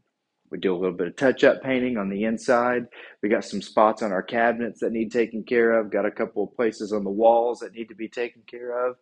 We 0.50 0.58
do 0.58 0.74
a 0.74 0.78
little 0.78 0.96
bit 0.96 1.08
of 1.08 1.16
touch 1.16 1.42
up 1.42 1.62
painting 1.62 1.96
on 1.96 2.10
the 2.10 2.24
inside. 2.24 2.86
We 3.22 3.28
got 3.28 3.44
some 3.44 3.62
spots 3.62 4.02
on 4.02 4.12
our 4.12 4.22
cabinets 4.22 4.80
that 4.80 4.92
need 4.92 5.10
taken 5.10 5.42
care 5.42 5.72
of. 5.78 5.90
Got 5.90 6.06
a 6.06 6.10
couple 6.12 6.44
of 6.44 6.54
places 6.54 6.92
on 6.92 7.02
the 7.02 7.10
walls 7.10 7.58
that 7.60 7.74
need 7.74 7.88
to 7.88 7.94
be 7.96 8.08
taken 8.08 8.42
care 8.46 8.88
of. 8.88 8.96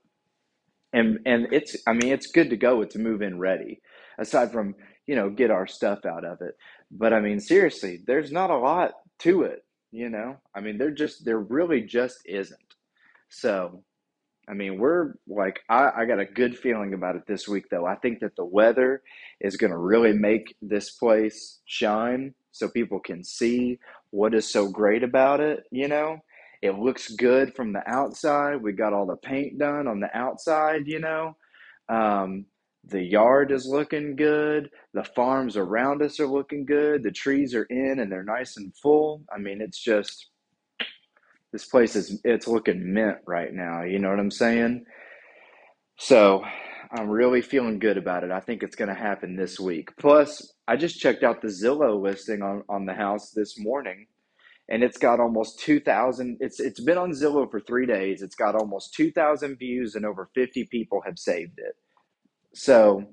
And 0.94 1.18
and 1.26 1.48
it's 1.52 1.76
I 1.86 1.92
mean 1.92 2.12
it's 2.12 2.26
good 2.28 2.50
to 2.50 2.56
go. 2.56 2.80
It's 2.80 2.96
move 2.96 3.22
in 3.22 3.38
ready. 3.38 3.80
Aside 4.18 4.52
from 4.52 4.74
you 5.06 5.16
know 5.16 5.30
get 5.30 5.50
our 5.50 5.66
stuff 5.66 6.06
out 6.06 6.24
of 6.24 6.40
it. 6.40 6.56
But 6.90 7.12
I 7.12 7.20
mean 7.20 7.40
seriously, 7.40 8.00
there's 8.06 8.32
not 8.32 8.50
a 8.50 8.56
lot 8.58 8.92
to 9.20 9.42
it. 9.42 9.64
You 9.92 10.08
know, 10.08 10.38
I 10.54 10.60
mean, 10.60 10.78
there 10.78 10.90
just 10.90 11.24
there 11.24 11.38
really 11.38 11.82
just 11.82 12.20
isn't. 12.24 12.58
So, 13.28 13.84
I 14.48 14.54
mean, 14.54 14.78
we're 14.78 15.14
like 15.28 15.60
I, 15.68 15.90
I 15.98 16.04
got 16.04 16.18
a 16.18 16.24
good 16.24 16.58
feeling 16.58 16.94
about 16.94 17.16
it 17.16 17.26
this 17.26 17.48
week, 17.48 17.66
though. 17.70 17.86
I 17.86 17.94
think 17.96 18.20
that 18.20 18.36
the 18.36 18.44
weather 18.44 19.02
is 19.40 19.56
going 19.56 19.70
to 19.70 19.78
really 19.78 20.12
make 20.12 20.56
this 20.60 20.90
place 20.90 21.60
shine, 21.64 22.34
so 22.50 22.68
people 22.68 23.00
can 23.00 23.22
see 23.24 23.78
what 24.10 24.34
is 24.34 24.50
so 24.50 24.68
great 24.68 25.02
about 25.02 25.40
it. 25.40 25.64
You 25.70 25.88
know, 25.88 26.18
it 26.60 26.78
looks 26.78 27.14
good 27.14 27.54
from 27.54 27.72
the 27.72 27.82
outside. 27.88 28.62
We 28.62 28.72
got 28.72 28.92
all 28.92 29.06
the 29.06 29.16
paint 29.16 29.58
done 29.58 29.86
on 29.86 30.00
the 30.00 30.14
outside. 30.16 30.86
You 30.86 31.00
know, 31.00 31.36
um, 31.88 32.46
the 32.84 33.02
yard 33.02 33.52
is 33.52 33.66
looking 33.66 34.16
good. 34.16 34.70
The 34.92 35.04
farms 35.04 35.56
around 35.56 36.02
us 36.02 36.18
are 36.18 36.26
looking 36.26 36.64
good. 36.64 37.04
The 37.04 37.12
trees 37.12 37.54
are 37.54 37.64
in 37.64 38.00
and 38.00 38.10
they're 38.10 38.24
nice 38.24 38.56
and 38.56 38.74
full. 38.76 39.22
I 39.32 39.38
mean, 39.38 39.60
it's 39.60 39.78
just 39.78 40.30
this 41.52 41.66
place 41.66 41.94
is 41.96 42.20
it's 42.24 42.48
looking 42.48 42.94
mint 42.94 43.18
right 43.26 43.52
now. 43.52 43.82
You 43.82 43.98
know 43.98 44.08
what 44.08 44.18
I'm 44.18 44.30
saying? 44.30 44.84
So 45.98 46.42
I'm 46.90 47.08
really 47.08 47.42
feeling 47.42 47.78
good 47.78 47.96
about 47.96 48.24
it. 48.24 48.30
I 48.30 48.40
think 48.40 48.62
it's 48.62 48.76
going 48.76 48.88
to 48.88 48.94
happen 48.94 49.36
this 49.36 49.60
week. 49.60 49.90
Plus, 49.98 50.52
I 50.66 50.76
just 50.76 50.98
checked 50.98 51.22
out 51.22 51.42
the 51.42 51.48
Zillow 51.48 52.00
listing 52.00 52.42
on, 52.42 52.62
on 52.68 52.86
the 52.86 52.94
house 52.94 53.30
this 53.30 53.58
morning, 53.58 54.06
and 54.68 54.82
it's 54.82 54.98
got 54.98 55.20
almost 55.20 55.60
2,000. 55.60 56.38
It's 56.40 56.58
it's 56.60 56.80
been 56.80 56.98
on 56.98 57.12
Zillow 57.12 57.50
for 57.50 57.60
three 57.60 57.86
days. 57.86 58.22
It's 58.22 58.34
got 58.34 58.54
almost 58.54 58.94
2,000 58.94 59.58
views, 59.58 59.94
and 59.94 60.06
over 60.06 60.30
50 60.34 60.64
people 60.64 61.02
have 61.04 61.18
saved 61.18 61.58
it. 61.58 61.76
So, 62.54 63.04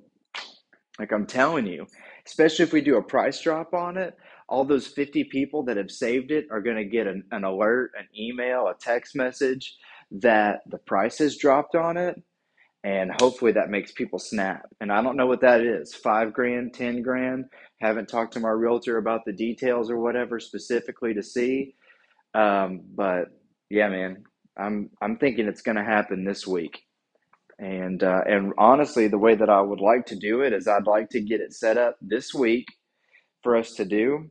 like 0.97 1.11
I'm 1.11 1.25
telling 1.25 1.67
you, 1.67 1.87
especially 2.25 2.63
if 2.63 2.73
we 2.73 2.81
do 2.81 2.97
a 2.97 3.03
price 3.03 3.41
drop 3.41 3.73
on 3.73 3.97
it, 3.97 4.15
all 4.49 4.65
those 4.65 4.87
50 4.87 5.25
people 5.25 5.63
that 5.65 5.77
have 5.77 5.91
saved 5.91 6.31
it 6.31 6.47
are 6.51 6.61
going 6.61 6.77
to 6.77 6.85
get 6.85 7.07
an, 7.07 7.23
an 7.31 7.45
alert, 7.45 7.91
an 7.99 8.07
email, 8.19 8.67
a 8.67 8.75
text 8.79 9.15
message 9.15 9.75
that 10.11 10.61
the 10.69 10.79
price 10.79 11.19
has 11.19 11.37
dropped 11.37 11.75
on 11.75 11.97
it. 11.97 12.21
And 12.83 13.11
hopefully 13.21 13.53
that 13.53 13.69
makes 13.69 13.91
people 13.93 14.19
snap. 14.19 14.63
And 14.81 14.91
I 14.91 15.01
don't 15.03 15.17
know 15.17 15.27
what 15.27 15.41
that 15.41 15.61
is 15.61 15.95
five 15.95 16.33
grand, 16.33 16.73
10 16.73 17.03
grand. 17.03 17.45
Haven't 17.81 18.09
talked 18.09 18.33
to 18.33 18.41
my 18.41 18.49
realtor 18.49 18.97
about 18.97 19.21
the 19.25 19.33
details 19.33 19.91
or 19.91 19.99
whatever 19.99 20.39
specifically 20.39 21.13
to 21.15 21.23
see. 21.23 21.75
Um, 22.35 22.81
but 22.95 23.25
yeah, 23.69 23.89
man, 23.89 24.23
I'm, 24.57 24.91
I'm 25.01 25.17
thinking 25.17 25.47
it's 25.47 25.61
going 25.63 25.77
to 25.77 25.85
happen 25.85 26.25
this 26.25 26.47
week. 26.47 26.79
And 27.59 28.03
uh, 28.03 28.21
and 28.27 28.53
honestly, 28.57 29.07
the 29.07 29.17
way 29.17 29.35
that 29.35 29.49
I 29.49 29.61
would 29.61 29.79
like 29.81 30.05
to 30.07 30.15
do 30.17 30.41
it 30.41 30.53
is 30.53 30.67
I'd 30.67 30.87
like 30.87 31.09
to 31.11 31.21
get 31.21 31.41
it 31.41 31.53
set 31.53 31.77
up 31.77 31.97
this 32.01 32.33
week 32.33 32.65
for 33.43 33.57
us 33.57 33.73
to 33.75 33.85
do. 33.85 34.29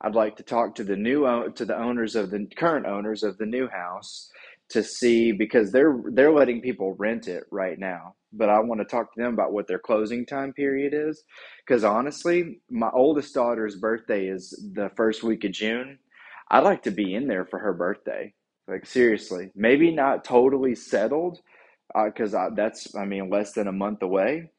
I'd 0.00 0.14
like 0.14 0.36
to 0.36 0.42
talk 0.42 0.74
to 0.76 0.84
the 0.84 0.96
new 0.96 1.52
to 1.54 1.64
the 1.64 1.76
owners 1.76 2.16
of 2.16 2.30
the 2.30 2.46
current 2.56 2.86
owners 2.86 3.22
of 3.22 3.38
the 3.38 3.46
new 3.46 3.68
house 3.68 4.30
to 4.70 4.82
see 4.82 5.32
because 5.32 5.72
they're 5.72 6.00
they're 6.12 6.32
letting 6.32 6.60
people 6.60 6.94
rent 6.94 7.28
it 7.28 7.44
right 7.50 7.78
now. 7.78 8.14
But 8.32 8.48
I 8.48 8.60
want 8.60 8.80
to 8.80 8.84
talk 8.84 9.12
to 9.14 9.20
them 9.20 9.34
about 9.34 9.52
what 9.52 9.66
their 9.66 9.78
closing 9.78 10.24
time 10.24 10.52
period 10.52 10.94
is 10.94 11.24
because 11.66 11.84
honestly, 11.84 12.60
my 12.70 12.90
oldest 12.92 13.34
daughter's 13.34 13.76
birthday 13.76 14.26
is 14.28 14.50
the 14.74 14.90
first 14.96 15.22
week 15.22 15.44
of 15.44 15.52
June. 15.52 15.98
I'd 16.50 16.64
like 16.64 16.82
to 16.84 16.90
be 16.90 17.14
in 17.14 17.28
there 17.28 17.44
for 17.44 17.58
her 17.58 17.72
birthday. 17.72 18.32
Like 18.68 18.86
seriously, 18.86 19.50
maybe 19.54 19.90
not 19.90 20.24
totally 20.24 20.76
settled, 20.76 21.40
because 22.04 22.34
uh, 22.34 22.50
that's 22.54 22.94
I 22.94 23.04
mean 23.04 23.28
less 23.28 23.52
than 23.52 23.66
a 23.66 23.72
month 23.72 24.02
away. 24.02 24.50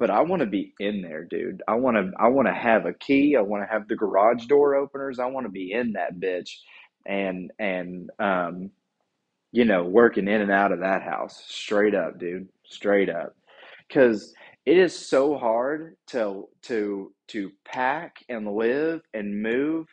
But 0.00 0.10
I 0.10 0.22
want 0.22 0.40
to 0.40 0.46
be 0.46 0.74
in 0.80 1.02
there, 1.02 1.24
dude. 1.24 1.62
I 1.68 1.76
want 1.76 1.98
to 1.98 2.12
I 2.18 2.28
want 2.28 2.48
to 2.48 2.54
have 2.54 2.86
a 2.86 2.94
key. 2.94 3.36
I 3.36 3.42
want 3.42 3.64
to 3.64 3.72
have 3.72 3.88
the 3.88 3.96
garage 3.96 4.46
door 4.46 4.76
openers. 4.76 5.20
I 5.20 5.26
want 5.26 5.46
to 5.46 5.52
be 5.52 5.72
in 5.72 5.94
that 5.94 6.20
bitch, 6.20 6.50
and 7.06 7.52
and 7.60 8.10
um, 8.20 8.72
you 9.52 9.66
know, 9.66 9.84
working 9.84 10.28
in 10.28 10.42
and 10.42 10.52
out 10.52 10.72
of 10.72 10.80
that 10.80 11.02
house, 11.02 11.44
straight 11.48 11.94
up, 11.94 12.18
dude, 12.20 12.48
straight 12.66 13.10
up, 13.10 13.36
because 13.88 14.34
it 14.66 14.78
is 14.78 14.96
so 14.98 15.38
hard 15.38 15.96
to 16.08 16.48
to 16.64 17.12
to 17.28 17.52
pack 17.66 18.16
and 18.30 18.48
live 18.54 19.02
and 19.14 19.42
move 19.42 19.88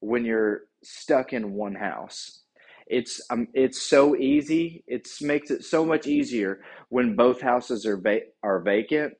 when 0.00 0.24
you're 0.24 0.62
stuck 0.84 1.32
in 1.32 1.54
one 1.54 1.76
house 1.76 2.42
it's 2.88 3.20
um, 3.30 3.46
it's 3.54 3.80
so 3.82 4.16
easy. 4.16 4.82
It 4.88 5.08
makes 5.22 5.52
it 5.52 5.64
so 5.64 5.84
much 5.86 6.08
easier 6.08 6.60
when 6.88 7.16
both 7.16 7.40
houses 7.40 7.86
are 7.86 7.96
va- 7.96 8.28
are 8.42 8.60
vacant 8.60 9.14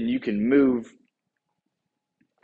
and 0.00 0.10
you 0.10 0.20
can 0.20 0.48
move 0.48 0.92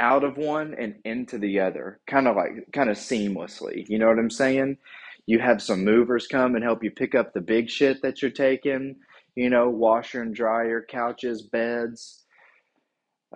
out 0.01 0.25
of 0.25 0.37
one 0.37 0.75
and 0.79 0.97
into 1.05 1.39
the 1.39 1.61
other, 1.61 2.01
kind 2.07 2.27
of 2.27 2.37
like 2.37 2.67
kind 2.73 2.91
of 2.91 2.97
seamlessly. 2.97 3.89
You 3.89 3.99
know 3.99 4.09
what 4.09 4.19
I'm 4.19 4.31
saying? 4.31 4.79
You 5.27 5.39
have 5.39 5.63
some 5.63 5.85
movers 5.85 6.27
come 6.27 6.57
and 6.57 6.65
help 6.65 6.83
you 6.83 6.91
pick 6.91 7.15
up 7.15 7.33
the 7.33 7.41
big 7.41 7.71
shit 7.71 8.03
that 8.03 8.21
you're 8.21 8.33
taking, 8.33 8.97
you 9.37 9.49
know, 9.49 9.71
washer 9.71 10.21
and 10.23 10.35
dryer, 10.35 10.85
couches, 10.87 11.43
beds. 11.43 12.25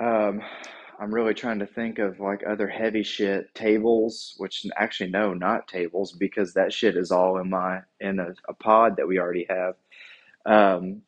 Um, 0.00 0.42
I'm 0.98 1.14
really 1.14 1.34
trying 1.34 1.60
to 1.60 1.66
think 1.66 1.98
of 1.98 2.20
like 2.20 2.42
other 2.46 2.66
heavy 2.66 3.02
shit, 3.02 3.54
tables, 3.54 4.34
which 4.38 4.66
actually 4.76 5.10
no, 5.10 5.34
not 5.34 5.68
tables 5.68 6.12
because 6.12 6.54
that 6.54 6.72
shit 6.72 6.96
is 6.96 7.12
all 7.12 7.38
in 7.38 7.50
my 7.50 7.82
in 8.00 8.18
a, 8.18 8.34
a 8.48 8.54
pod 8.54 8.96
that 8.96 9.06
we 9.06 9.18
already 9.18 9.46
have. 9.48 9.74
Um, 10.44 11.02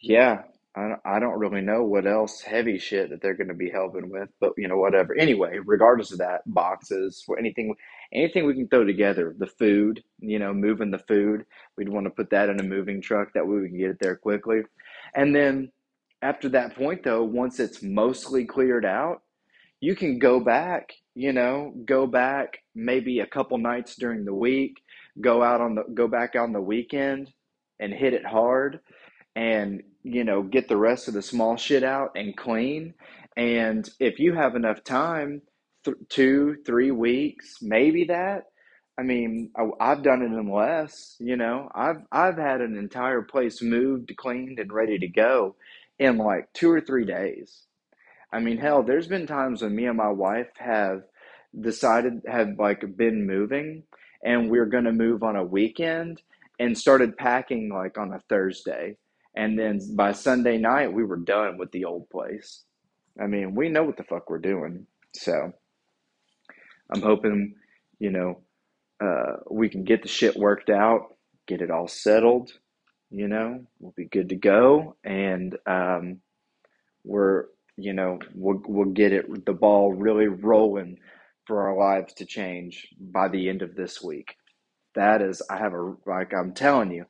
yeah, 0.00 0.42
I, 0.74 0.88
don't- 0.88 1.00
I 1.04 1.18
don't 1.20 1.38
really 1.38 1.60
know 1.60 1.84
what 1.84 2.06
else 2.06 2.40
heavy 2.40 2.78
shit 2.78 3.10
that 3.10 3.20
they're 3.20 3.34
going 3.36 3.48
to 3.48 3.54
be 3.54 3.70
helping 3.70 4.10
with, 4.10 4.30
but 4.40 4.52
you 4.56 4.68
know, 4.68 4.78
whatever. 4.78 5.14
Anyway, 5.18 5.58
regardless 5.64 6.12
of 6.12 6.18
that, 6.18 6.42
boxes 6.46 7.24
or 7.28 7.38
anything, 7.38 7.74
anything 8.12 8.46
we 8.46 8.54
can 8.54 8.68
throw 8.68 8.84
together, 8.84 9.34
the 9.38 9.46
food, 9.46 10.02
you 10.20 10.38
know, 10.38 10.54
moving 10.54 10.90
the 10.90 10.98
food, 10.98 11.44
we'd 11.76 11.90
want 11.90 12.06
to 12.06 12.10
put 12.10 12.30
that 12.30 12.48
in 12.48 12.58
a 12.60 12.64
moving 12.64 13.02
truck. 13.02 13.28
That 13.34 13.46
way 13.46 13.58
we 13.60 13.68
can 13.68 13.78
get 13.78 13.90
it 13.90 13.98
there 14.00 14.16
quickly. 14.16 14.62
And 15.14 15.34
then 15.36 15.72
after 16.22 16.48
that 16.50 16.74
point, 16.74 17.02
though, 17.04 17.24
once 17.24 17.60
it's 17.60 17.82
mostly 17.82 18.46
cleared 18.46 18.86
out, 18.86 19.22
you 19.80 19.94
can 19.94 20.18
go 20.18 20.40
back, 20.40 20.92
you 21.14 21.32
know, 21.32 21.74
go 21.84 22.06
back 22.06 22.58
maybe 22.74 23.20
a 23.20 23.26
couple 23.26 23.58
nights 23.58 23.96
during 23.96 24.24
the 24.24 24.34
week, 24.34 24.80
go 25.20 25.42
out 25.42 25.60
on 25.60 25.74
the, 25.74 25.82
go 25.92 26.08
back 26.08 26.34
on 26.36 26.52
the 26.52 26.60
weekend 26.60 27.30
and 27.80 27.92
hit 27.92 28.14
it 28.14 28.24
hard 28.24 28.80
and 29.36 29.82
you 30.02 30.24
know 30.24 30.42
get 30.42 30.68
the 30.68 30.76
rest 30.76 31.08
of 31.08 31.14
the 31.14 31.22
small 31.22 31.56
shit 31.56 31.84
out 31.84 32.12
and 32.16 32.36
clean. 32.36 32.94
And 33.36 33.88
if 34.00 34.18
you 34.18 34.34
have 34.34 34.56
enough 34.56 34.84
time 34.84 35.42
th- 35.84 35.96
two 36.08 36.56
three 36.66 36.90
weeks 36.90 37.58
maybe 37.62 38.04
that. 38.04 38.44
I 38.98 39.02
mean 39.02 39.50
I, 39.56 39.68
i've 39.80 40.02
done 40.02 40.22
it 40.22 40.26
in 40.26 40.50
less 40.52 41.16
you 41.20 41.36
know. 41.36 41.70
I've 41.74 42.02
i've 42.12 42.38
had 42.38 42.60
an 42.60 42.76
entire 42.76 43.22
place 43.22 43.62
moved 43.62 44.16
cleaned 44.16 44.58
and 44.58 44.72
ready 44.72 44.98
to 44.98 45.08
go 45.08 45.56
in 45.98 46.18
like 46.18 46.52
two 46.52 46.70
or 46.70 46.80
three 46.80 47.04
days. 47.04 47.62
I 48.32 48.40
mean, 48.40 48.58
hell, 48.58 48.82
there's 48.82 49.06
been 49.08 49.26
times 49.26 49.62
when 49.62 49.74
me 49.74 49.86
and 49.86 49.96
my 49.96 50.08
wife 50.10 50.48
have 50.58 51.02
decided, 51.60 52.22
have 52.26 52.58
like 52.58 52.84
been 52.96 53.26
moving 53.26 53.84
and 54.24 54.50
we're 54.50 54.66
going 54.66 54.84
to 54.84 54.92
move 54.92 55.22
on 55.22 55.36
a 55.36 55.44
weekend 55.44 56.22
and 56.58 56.76
started 56.76 57.16
packing 57.16 57.70
like 57.70 57.98
on 57.98 58.12
a 58.12 58.20
Thursday. 58.28 58.96
And 59.36 59.58
then 59.58 59.80
by 59.96 60.12
Sunday 60.12 60.58
night, 60.58 60.92
we 60.92 61.04
were 61.04 61.16
done 61.16 61.58
with 61.58 61.72
the 61.72 61.84
old 61.86 62.10
place. 62.10 62.64
I 63.20 63.26
mean, 63.26 63.54
we 63.54 63.68
know 63.68 63.84
what 63.84 63.96
the 63.96 64.04
fuck 64.04 64.30
we're 64.30 64.38
doing. 64.38 64.86
So 65.14 65.52
I'm 66.94 67.02
hoping, 67.02 67.54
you 67.98 68.10
know, 68.10 68.40
uh, 69.02 69.38
we 69.50 69.68
can 69.68 69.84
get 69.84 70.02
the 70.02 70.08
shit 70.08 70.36
worked 70.36 70.70
out, 70.70 71.16
get 71.46 71.62
it 71.62 71.70
all 71.70 71.88
settled, 71.88 72.52
you 73.10 73.28
know, 73.28 73.64
we'll 73.80 73.94
be 73.96 74.06
good 74.06 74.30
to 74.30 74.36
go. 74.36 74.96
And, 75.04 75.56
um, 75.66 76.18
we're 77.04 77.46
you 77.76 77.92
know 77.92 78.18
we'll 78.34 78.62
we'll 78.66 78.90
get 78.90 79.12
it 79.12 79.46
the 79.46 79.52
ball 79.52 79.92
really 79.92 80.26
rolling 80.26 80.98
for 81.46 81.68
our 81.68 81.76
lives 81.76 82.12
to 82.14 82.26
change 82.26 82.88
by 83.00 83.28
the 83.28 83.48
end 83.48 83.62
of 83.62 83.74
this 83.74 84.02
week. 84.02 84.36
That 84.94 85.22
is 85.22 85.42
I 85.50 85.58
have 85.58 85.72
a 85.74 85.94
like 86.06 86.32
I'm 86.34 86.52
telling 86.52 86.90
you, 86.92 87.04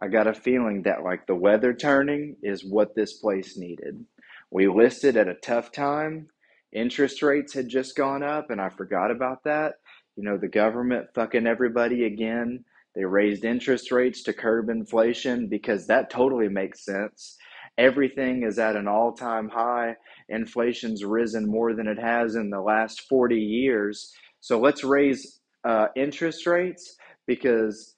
I 0.00 0.08
got 0.08 0.26
a 0.26 0.34
feeling 0.34 0.82
that 0.82 1.02
like 1.02 1.26
the 1.26 1.34
weather 1.34 1.72
turning 1.72 2.36
is 2.42 2.64
what 2.64 2.94
this 2.94 3.14
place 3.14 3.56
needed. 3.56 4.04
We 4.50 4.68
listed 4.68 5.16
at 5.16 5.28
a 5.28 5.34
tough 5.34 5.72
time. 5.72 6.28
Interest 6.72 7.22
rates 7.22 7.54
had 7.54 7.68
just 7.68 7.96
gone 7.96 8.22
up 8.22 8.50
and 8.50 8.60
I 8.60 8.68
forgot 8.68 9.10
about 9.10 9.44
that. 9.44 9.74
You 10.16 10.24
know, 10.24 10.36
the 10.36 10.48
government 10.48 11.08
fucking 11.14 11.46
everybody 11.46 12.04
again. 12.04 12.64
They 12.94 13.04
raised 13.04 13.44
interest 13.44 13.90
rates 13.90 14.22
to 14.24 14.32
curb 14.32 14.68
inflation 14.68 15.48
because 15.48 15.86
that 15.86 16.10
totally 16.10 16.48
makes 16.48 16.84
sense. 16.84 17.36
Everything 17.78 18.42
is 18.42 18.58
at 18.58 18.76
an 18.76 18.88
all 18.88 19.12
time 19.12 19.48
high. 19.48 19.96
Inflation's 20.28 21.04
risen 21.04 21.46
more 21.46 21.74
than 21.74 21.86
it 21.86 21.98
has 21.98 22.34
in 22.34 22.48
the 22.48 22.60
last 22.60 23.02
40 23.02 23.36
years. 23.36 24.14
So 24.40 24.58
let's 24.58 24.82
raise 24.84 25.40
uh, 25.64 25.88
interest 25.94 26.46
rates 26.46 26.96
because 27.26 27.95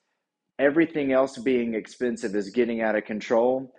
everything 0.58 1.12
else 1.12 1.38
being 1.38 1.74
expensive 1.74 2.34
is 2.34 2.50
getting 2.50 2.82
out 2.82 2.96
of 2.96 3.04
control. 3.04 3.74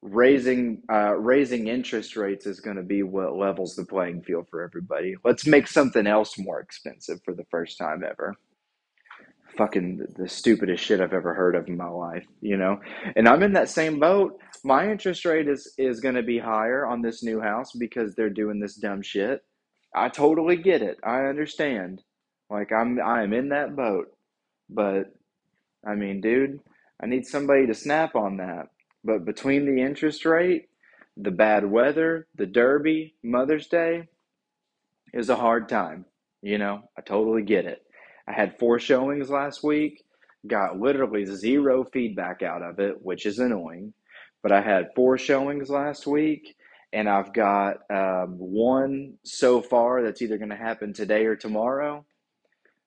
Raising 0.00 0.82
uh, 0.92 1.16
raising 1.16 1.66
interest 1.66 2.16
rates 2.16 2.46
is 2.46 2.60
going 2.60 2.76
to 2.76 2.84
be 2.84 3.02
what 3.02 3.36
levels 3.36 3.74
the 3.74 3.84
playing 3.84 4.22
field 4.22 4.46
for 4.48 4.62
everybody. 4.62 5.16
Let's 5.24 5.46
make 5.46 5.66
something 5.66 6.06
else 6.06 6.38
more 6.38 6.60
expensive 6.60 7.20
for 7.24 7.34
the 7.34 7.46
first 7.50 7.78
time 7.78 8.04
ever 8.08 8.36
fucking 9.58 10.06
the 10.16 10.28
stupidest 10.28 10.84
shit 10.84 11.00
I've 11.00 11.12
ever 11.12 11.34
heard 11.34 11.56
of 11.56 11.66
in 11.68 11.76
my 11.76 11.88
life, 11.88 12.24
you 12.40 12.56
know? 12.56 12.80
And 13.16 13.28
I'm 13.28 13.42
in 13.42 13.52
that 13.54 13.68
same 13.68 13.98
boat. 13.98 14.38
My 14.64 14.90
interest 14.90 15.24
rate 15.24 15.48
is 15.48 15.74
is 15.76 16.00
going 16.00 16.14
to 16.14 16.22
be 16.22 16.38
higher 16.38 16.86
on 16.86 17.02
this 17.02 17.22
new 17.22 17.40
house 17.40 17.72
because 17.72 18.14
they're 18.14 18.30
doing 18.30 18.60
this 18.60 18.76
dumb 18.76 19.02
shit. 19.02 19.42
I 19.94 20.08
totally 20.08 20.56
get 20.56 20.82
it. 20.82 20.98
I 21.04 21.24
understand. 21.24 22.02
Like 22.50 22.72
I'm 22.72 23.00
I 23.00 23.22
am 23.24 23.32
in 23.32 23.50
that 23.50 23.76
boat. 23.76 24.06
But 24.70 25.12
I 25.86 25.94
mean, 25.94 26.20
dude, 26.20 26.60
I 27.02 27.06
need 27.06 27.26
somebody 27.26 27.66
to 27.66 27.74
snap 27.74 28.14
on 28.14 28.36
that. 28.38 28.68
But 29.04 29.24
between 29.24 29.64
the 29.64 29.82
interest 29.82 30.24
rate, 30.24 30.68
the 31.16 31.30
bad 31.30 31.68
weather, 31.70 32.26
the 32.36 32.46
derby, 32.46 33.14
Mother's 33.22 33.66
Day 33.66 34.08
is 35.12 35.28
a 35.28 35.36
hard 35.36 35.68
time. 35.68 36.04
You 36.42 36.58
know, 36.58 36.82
I 36.96 37.00
totally 37.00 37.42
get 37.42 37.64
it. 37.64 37.82
I 38.28 38.32
had 38.32 38.58
four 38.58 38.78
showings 38.78 39.30
last 39.30 39.64
week, 39.64 40.04
got 40.46 40.78
literally 40.78 41.24
zero 41.26 41.84
feedback 41.92 42.42
out 42.42 42.62
of 42.62 42.78
it, 42.78 43.02
which 43.02 43.26
is 43.26 43.38
annoying. 43.38 43.94
But 44.42 44.52
I 44.52 44.60
had 44.60 44.90
four 44.94 45.18
showings 45.18 45.70
last 45.70 46.06
week, 46.06 46.56
and 46.92 47.08
I've 47.08 47.32
got 47.32 47.78
um, 47.90 48.36
one 48.38 49.14
so 49.24 49.60
far 49.60 50.02
that's 50.02 50.22
either 50.22 50.38
going 50.38 50.50
to 50.50 50.56
happen 50.56 50.92
today 50.92 51.26
or 51.26 51.34
tomorrow. 51.34 52.04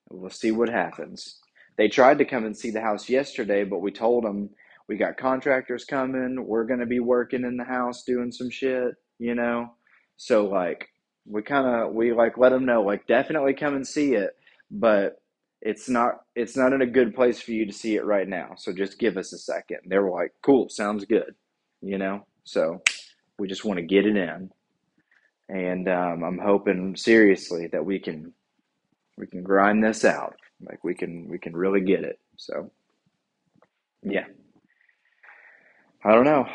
We'll 0.09 0.29
see 0.29 0.51
what 0.51 0.69
happens. 0.69 1.40
They 1.77 1.87
tried 1.87 2.19
to 2.19 2.25
come 2.25 2.45
and 2.45 2.57
see 2.57 2.71
the 2.71 2.81
house 2.81 3.09
yesterday, 3.09 3.63
but 3.63 3.79
we 3.79 3.91
told 3.91 4.23
them 4.23 4.49
we 4.87 4.97
got 4.97 5.17
contractors 5.17 5.85
coming. 5.85 6.45
We're 6.45 6.65
going 6.65 6.79
to 6.81 6.85
be 6.85 6.99
working 6.99 7.43
in 7.43 7.57
the 7.57 7.63
house 7.63 8.03
doing 8.03 8.31
some 8.31 8.49
shit, 8.49 8.93
you 9.19 9.35
know? 9.35 9.73
So, 10.17 10.45
like, 10.45 10.89
we 11.25 11.41
kind 11.43 11.67
of, 11.67 11.93
we 11.93 12.13
like 12.13 12.37
let 12.37 12.49
them 12.49 12.65
know, 12.65 12.81
like, 12.83 13.07
definitely 13.07 13.53
come 13.53 13.75
and 13.75 13.87
see 13.87 14.13
it, 14.15 14.31
but 14.69 15.21
it's 15.61 15.87
not 15.87 16.21
it's 16.35 16.57
not 16.57 16.73
in 16.73 16.81
a 16.81 16.87
good 16.87 17.13
place 17.15 17.41
for 17.41 17.51
you 17.51 17.65
to 17.65 17.73
see 17.73 17.95
it 17.95 18.05
right 18.05 18.27
now 18.27 18.53
so 18.57 18.73
just 18.73 18.99
give 18.99 19.17
us 19.17 19.33
a 19.33 19.37
second 19.37 19.77
they 19.87 19.97
were 19.99 20.11
like 20.11 20.31
cool 20.43 20.67
sounds 20.69 21.05
good 21.05 21.35
you 21.81 21.97
know 21.97 22.25
so 22.43 22.81
we 23.37 23.47
just 23.47 23.65
want 23.65 23.77
to 23.79 23.85
get 23.85 24.05
it 24.05 24.17
in 24.17 24.49
and 25.49 25.87
um, 25.87 26.23
i'm 26.23 26.39
hoping 26.39 26.95
seriously 26.95 27.67
that 27.71 27.85
we 27.85 27.99
can 27.99 28.33
we 29.17 29.27
can 29.27 29.43
grind 29.43 29.83
this 29.83 30.03
out 30.05 30.35
like 30.67 30.83
we 30.83 30.93
can 30.95 31.27
we 31.29 31.39
can 31.39 31.55
really 31.55 31.81
get 31.81 32.03
it 32.03 32.19
so 32.37 32.71
yeah 34.03 34.25
I 36.03 36.15
don't 36.15 36.25
know. 36.25 36.47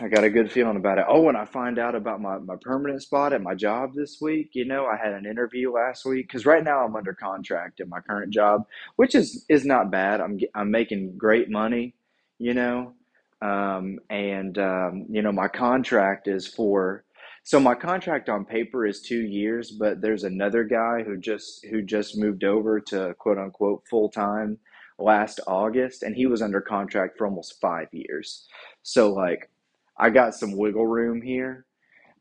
I 0.00 0.08
got 0.08 0.24
a 0.24 0.30
good 0.30 0.50
feeling 0.50 0.78
about 0.78 0.98
it. 0.98 1.06
Oh, 1.08 1.28
and 1.28 1.36
I 1.36 1.44
find 1.44 1.78
out 1.78 1.94
about 1.94 2.22
my, 2.22 2.38
my 2.38 2.56
permanent 2.62 3.02
spot 3.02 3.34
at 3.34 3.42
my 3.42 3.54
job 3.54 3.94
this 3.94 4.18
week. 4.22 4.50
You 4.54 4.64
know, 4.64 4.86
I 4.86 4.96
had 4.96 5.12
an 5.12 5.26
interview 5.26 5.72
last 5.72 6.06
week 6.06 6.28
because 6.28 6.46
right 6.46 6.64
now 6.64 6.84
I'm 6.86 6.96
under 6.96 7.12
contract 7.14 7.80
at 7.80 7.88
my 7.90 8.00
current 8.00 8.32
job, 8.32 8.64
which 8.96 9.14
is 9.14 9.44
is 9.50 9.66
not 9.66 9.90
bad. 9.92 10.22
I'm 10.22 10.38
I'm 10.54 10.70
making 10.70 11.18
great 11.18 11.50
money, 11.50 11.96
you 12.38 12.54
know, 12.54 12.94
um, 13.42 13.98
and 14.10 14.56
um, 14.58 15.06
you 15.10 15.22
know 15.22 15.32
my 15.32 15.48
contract 15.48 16.28
is 16.28 16.46
for. 16.48 17.04
So 17.46 17.60
my 17.60 17.74
contract 17.74 18.30
on 18.30 18.46
paper 18.46 18.86
is 18.86 19.02
two 19.02 19.20
years, 19.20 19.70
but 19.70 20.00
there's 20.00 20.24
another 20.24 20.64
guy 20.64 21.02
who 21.02 21.18
just 21.18 21.64
who 21.70 21.82
just 21.82 22.16
moved 22.16 22.42
over 22.42 22.80
to 22.80 23.14
quote 23.18 23.36
unquote 23.36 23.82
full 23.88 24.08
time 24.08 24.58
last 24.98 25.40
August, 25.46 26.02
and 26.02 26.16
he 26.16 26.24
was 26.24 26.40
under 26.40 26.62
contract 26.62 27.18
for 27.18 27.26
almost 27.26 27.60
five 27.60 27.88
years. 27.92 28.46
So 28.82 29.12
like 29.12 29.50
I 29.98 30.08
got 30.08 30.34
some 30.34 30.56
wiggle 30.56 30.86
room 30.86 31.20
here 31.20 31.66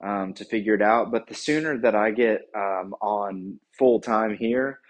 um, 0.03 0.33
to 0.33 0.43
figure 0.43 0.75
it 0.75 0.81
out. 0.81 1.09
But 1.09 1.27
the 1.27 1.36
sooner 1.36 1.77
that 1.77 1.95
I 1.95 2.12
get 2.12 2.41
um, 2.53 2.93
on 3.01 3.59
full 3.79 4.01
time 4.01 4.36
here, 4.36 4.81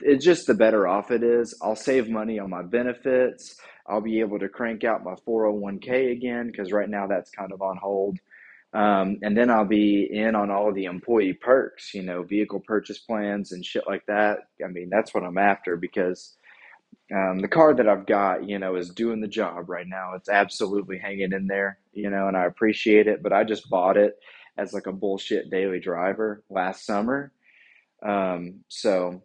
it's 0.00 0.24
just 0.24 0.46
the 0.46 0.54
better 0.54 0.86
off 0.86 1.10
it 1.10 1.24
is. 1.24 1.58
I'll 1.60 1.74
save 1.74 2.08
money 2.08 2.38
on 2.38 2.50
my 2.50 2.62
benefits. 2.62 3.56
I'll 3.88 4.00
be 4.00 4.20
able 4.20 4.38
to 4.38 4.48
crank 4.48 4.84
out 4.84 5.02
my 5.02 5.14
401k 5.26 6.12
again 6.12 6.46
because 6.46 6.70
right 6.70 6.88
now 6.88 7.08
that's 7.08 7.32
kind 7.32 7.50
of 7.50 7.60
on 7.62 7.78
hold. 7.78 8.18
Um, 8.74 9.18
and 9.22 9.36
then 9.36 9.50
I'll 9.50 9.66
be 9.66 10.08
in 10.10 10.34
on 10.34 10.50
all 10.50 10.72
the 10.72 10.84
employee 10.84 11.34
perks, 11.34 11.92
you 11.92 12.02
know, 12.02 12.22
vehicle 12.22 12.60
purchase 12.66 12.98
plans 12.98 13.52
and 13.52 13.64
shit 13.64 13.84
like 13.86 14.06
that. 14.06 14.38
I 14.64 14.68
mean, 14.68 14.88
that's 14.90 15.12
what 15.12 15.24
I'm 15.24 15.36
after 15.36 15.76
because 15.76 16.36
um, 17.14 17.40
the 17.40 17.48
car 17.48 17.74
that 17.74 17.88
I've 17.88 18.06
got, 18.06 18.48
you 18.48 18.58
know, 18.58 18.76
is 18.76 18.88
doing 18.90 19.20
the 19.20 19.28
job 19.28 19.68
right 19.68 19.86
now. 19.86 20.14
It's 20.14 20.30
absolutely 20.30 20.98
hanging 20.98 21.32
in 21.32 21.46
there, 21.46 21.78
you 21.92 22.08
know, 22.08 22.28
and 22.28 22.36
I 22.36 22.46
appreciate 22.46 23.06
it. 23.06 23.22
But 23.22 23.34
I 23.34 23.44
just 23.44 23.68
bought 23.68 23.98
it 23.98 24.18
as 24.56 24.72
like 24.72 24.86
a 24.86 24.92
bullshit 24.92 25.50
daily 25.50 25.80
driver 25.80 26.42
last 26.48 26.86
summer. 26.86 27.32
Um, 28.02 28.60
so 28.68 29.22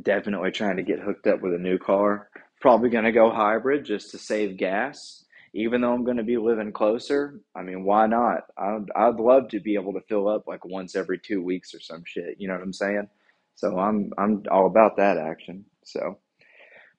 definitely 0.00 0.52
trying 0.52 0.76
to 0.76 0.82
get 0.82 1.00
hooked 1.00 1.26
up 1.26 1.42
with 1.42 1.54
a 1.54 1.58
new 1.58 1.78
car. 1.78 2.28
Probably 2.60 2.90
going 2.90 3.04
to 3.04 3.12
go 3.12 3.30
hybrid 3.30 3.84
just 3.84 4.12
to 4.12 4.18
save 4.18 4.56
gas. 4.56 5.24
Even 5.54 5.80
though 5.80 5.92
I'm 5.92 6.04
going 6.04 6.16
to 6.18 6.22
be 6.22 6.36
living 6.36 6.72
closer, 6.72 7.40
I 7.54 7.62
mean, 7.62 7.84
why 7.84 8.06
not? 8.06 8.42
I'd, 8.58 8.86
I'd 8.94 9.16
love 9.16 9.48
to 9.48 9.60
be 9.60 9.74
able 9.74 9.92
to 9.94 10.00
fill 10.08 10.28
up 10.28 10.46
like 10.46 10.64
once 10.64 10.94
every 10.94 11.18
two 11.18 11.42
weeks 11.42 11.74
or 11.74 11.80
some 11.80 12.02
shit. 12.04 12.36
You 12.38 12.48
know 12.48 12.54
what 12.54 12.62
I'm 12.62 12.72
saying? 12.72 13.08
So 13.54 13.78
I'm 13.78 14.12
I'm 14.18 14.42
all 14.50 14.66
about 14.66 14.96
that 14.98 15.16
action. 15.16 15.64
So 15.84 16.18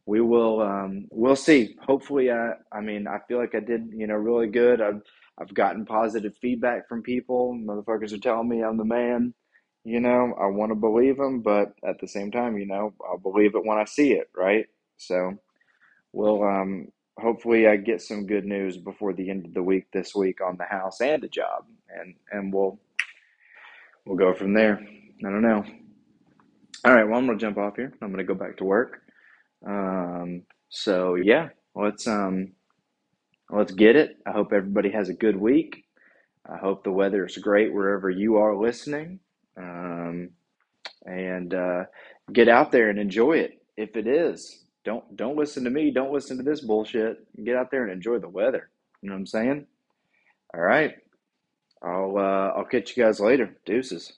we 0.05 0.21
will 0.21 0.61
um, 0.61 1.07
we'll 1.11 1.35
see. 1.35 1.75
Hopefully, 1.85 2.31
I 2.31 2.53
I 2.71 2.81
mean 2.81 3.07
I 3.07 3.19
feel 3.27 3.37
like 3.37 3.55
I 3.55 3.59
did 3.59 3.91
you 3.95 4.07
know 4.07 4.15
really 4.15 4.47
good. 4.47 4.81
I've 4.81 5.01
I've 5.39 5.53
gotten 5.53 5.85
positive 5.85 6.33
feedback 6.41 6.89
from 6.89 7.03
people. 7.03 7.53
Motherfuckers 7.53 8.13
are 8.13 8.17
telling 8.17 8.49
me 8.49 8.63
I'm 8.63 8.77
the 8.77 8.85
man. 8.85 9.33
You 9.83 10.01
know, 10.01 10.33
I 10.41 10.47
want 10.47 10.71
to 10.71 10.75
believe 10.75 11.17
them, 11.17 11.41
but 11.41 11.73
at 11.87 11.99
the 12.01 12.07
same 12.07 12.29
time, 12.31 12.57
you 12.57 12.65
know, 12.65 12.93
I'll 13.07 13.19
believe 13.19 13.55
it 13.55 13.65
when 13.65 13.77
I 13.77 13.85
see 13.85 14.13
it, 14.13 14.29
right? 14.35 14.65
So 14.97 15.35
we'll 16.11 16.43
um, 16.43 16.89
hopefully 17.17 17.67
I 17.67 17.77
get 17.77 18.01
some 18.01 18.27
good 18.27 18.45
news 18.45 18.77
before 18.77 19.13
the 19.13 19.29
end 19.29 19.45
of 19.45 19.53
the 19.53 19.63
week 19.63 19.85
this 19.91 20.15
week 20.15 20.39
on 20.41 20.57
the 20.57 20.65
house 20.65 21.01
and 21.01 21.21
the 21.21 21.27
job, 21.27 21.65
and 21.89 22.15
and 22.31 22.53
we'll 22.53 22.79
we'll 24.05 24.17
go 24.17 24.33
from 24.33 24.53
there. 24.53 24.79
I 24.79 25.29
don't 25.29 25.41
know. 25.41 25.65
All 26.85 26.93
right, 26.93 27.03
well 27.07 27.17
I'm 27.17 27.25
gonna 27.25 27.37
jump 27.39 27.57
off 27.57 27.75
here. 27.75 27.93
I'm 28.01 28.11
gonna 28.11 28.23
go 28.23 28.35
back 28.35 28.57
to 28.57 28.65
work. 28.65 29.01
Um, 29.65 30.43
so 30.69 31.15
yeah, 31.15 31.49
let's 31.75 32.07
um, 32.07 32.53
let's 33.49 33.71
get 33.71 33.95
it. 33.95 34.17
I 34.25 34.31
hope 34.31 34.53
everybody 34.53 34.91
has 34.91 35.09
a 35.09 35.13
good 35.13 35.37
week. 35.37 35.85
I 36.49 36.57
hope 36.57 36.83
the 36.83 36.91
weather 36.91 37.25
is 37.25 37.37
great 37.37 37.73
wherever 37.73 38.09
you 38.09 38.37
are 38.37 38.55
listening. 38.55 39.19
Um, 39.57 40.29
and 41.05 41.53
uh, 41.53 41.85
get 42.31 42.47
out 42.47 42.71
there 42.71 42.89
and 42.89 42.99
enjoy 42.99 43.33
it. 43.39 43.61
If 43.75 43.95
it 43.95 44.07
is, 44.07 44.63
don't 44.87 45.17
don't 45.17 45.35
listen 45.35 45.65
to 45.65 45.69
me. 45.69 45.91
Don't 45.91 46.13
listen 46.13 46.37
to 46.37 46.43
this 46.43 46.61
bullshit. 46.61 47.19
Get 47.43 47.57
out 47.57 47.71
there 47.71 47.83
and 47.83 47.91
enjoy 47.91 48.19
the 48.19 48.29
weather. 48.29 48.69
You 49.01 49.09
know 49.09 49.15
what 49.15 49.19
I'm 49.19 49.25
saying? 49.27 49.67
All 50.53 50.61
right. 50.61 50.95
I'll 51.83 52.17
uh, 52.17 52.57
I'll 52.57 52.63
catch 52.63 52.95
you 52.95 53.03
guys 53.03 53.19
later. 53.19 53.53
Deuces. 53.65 54.13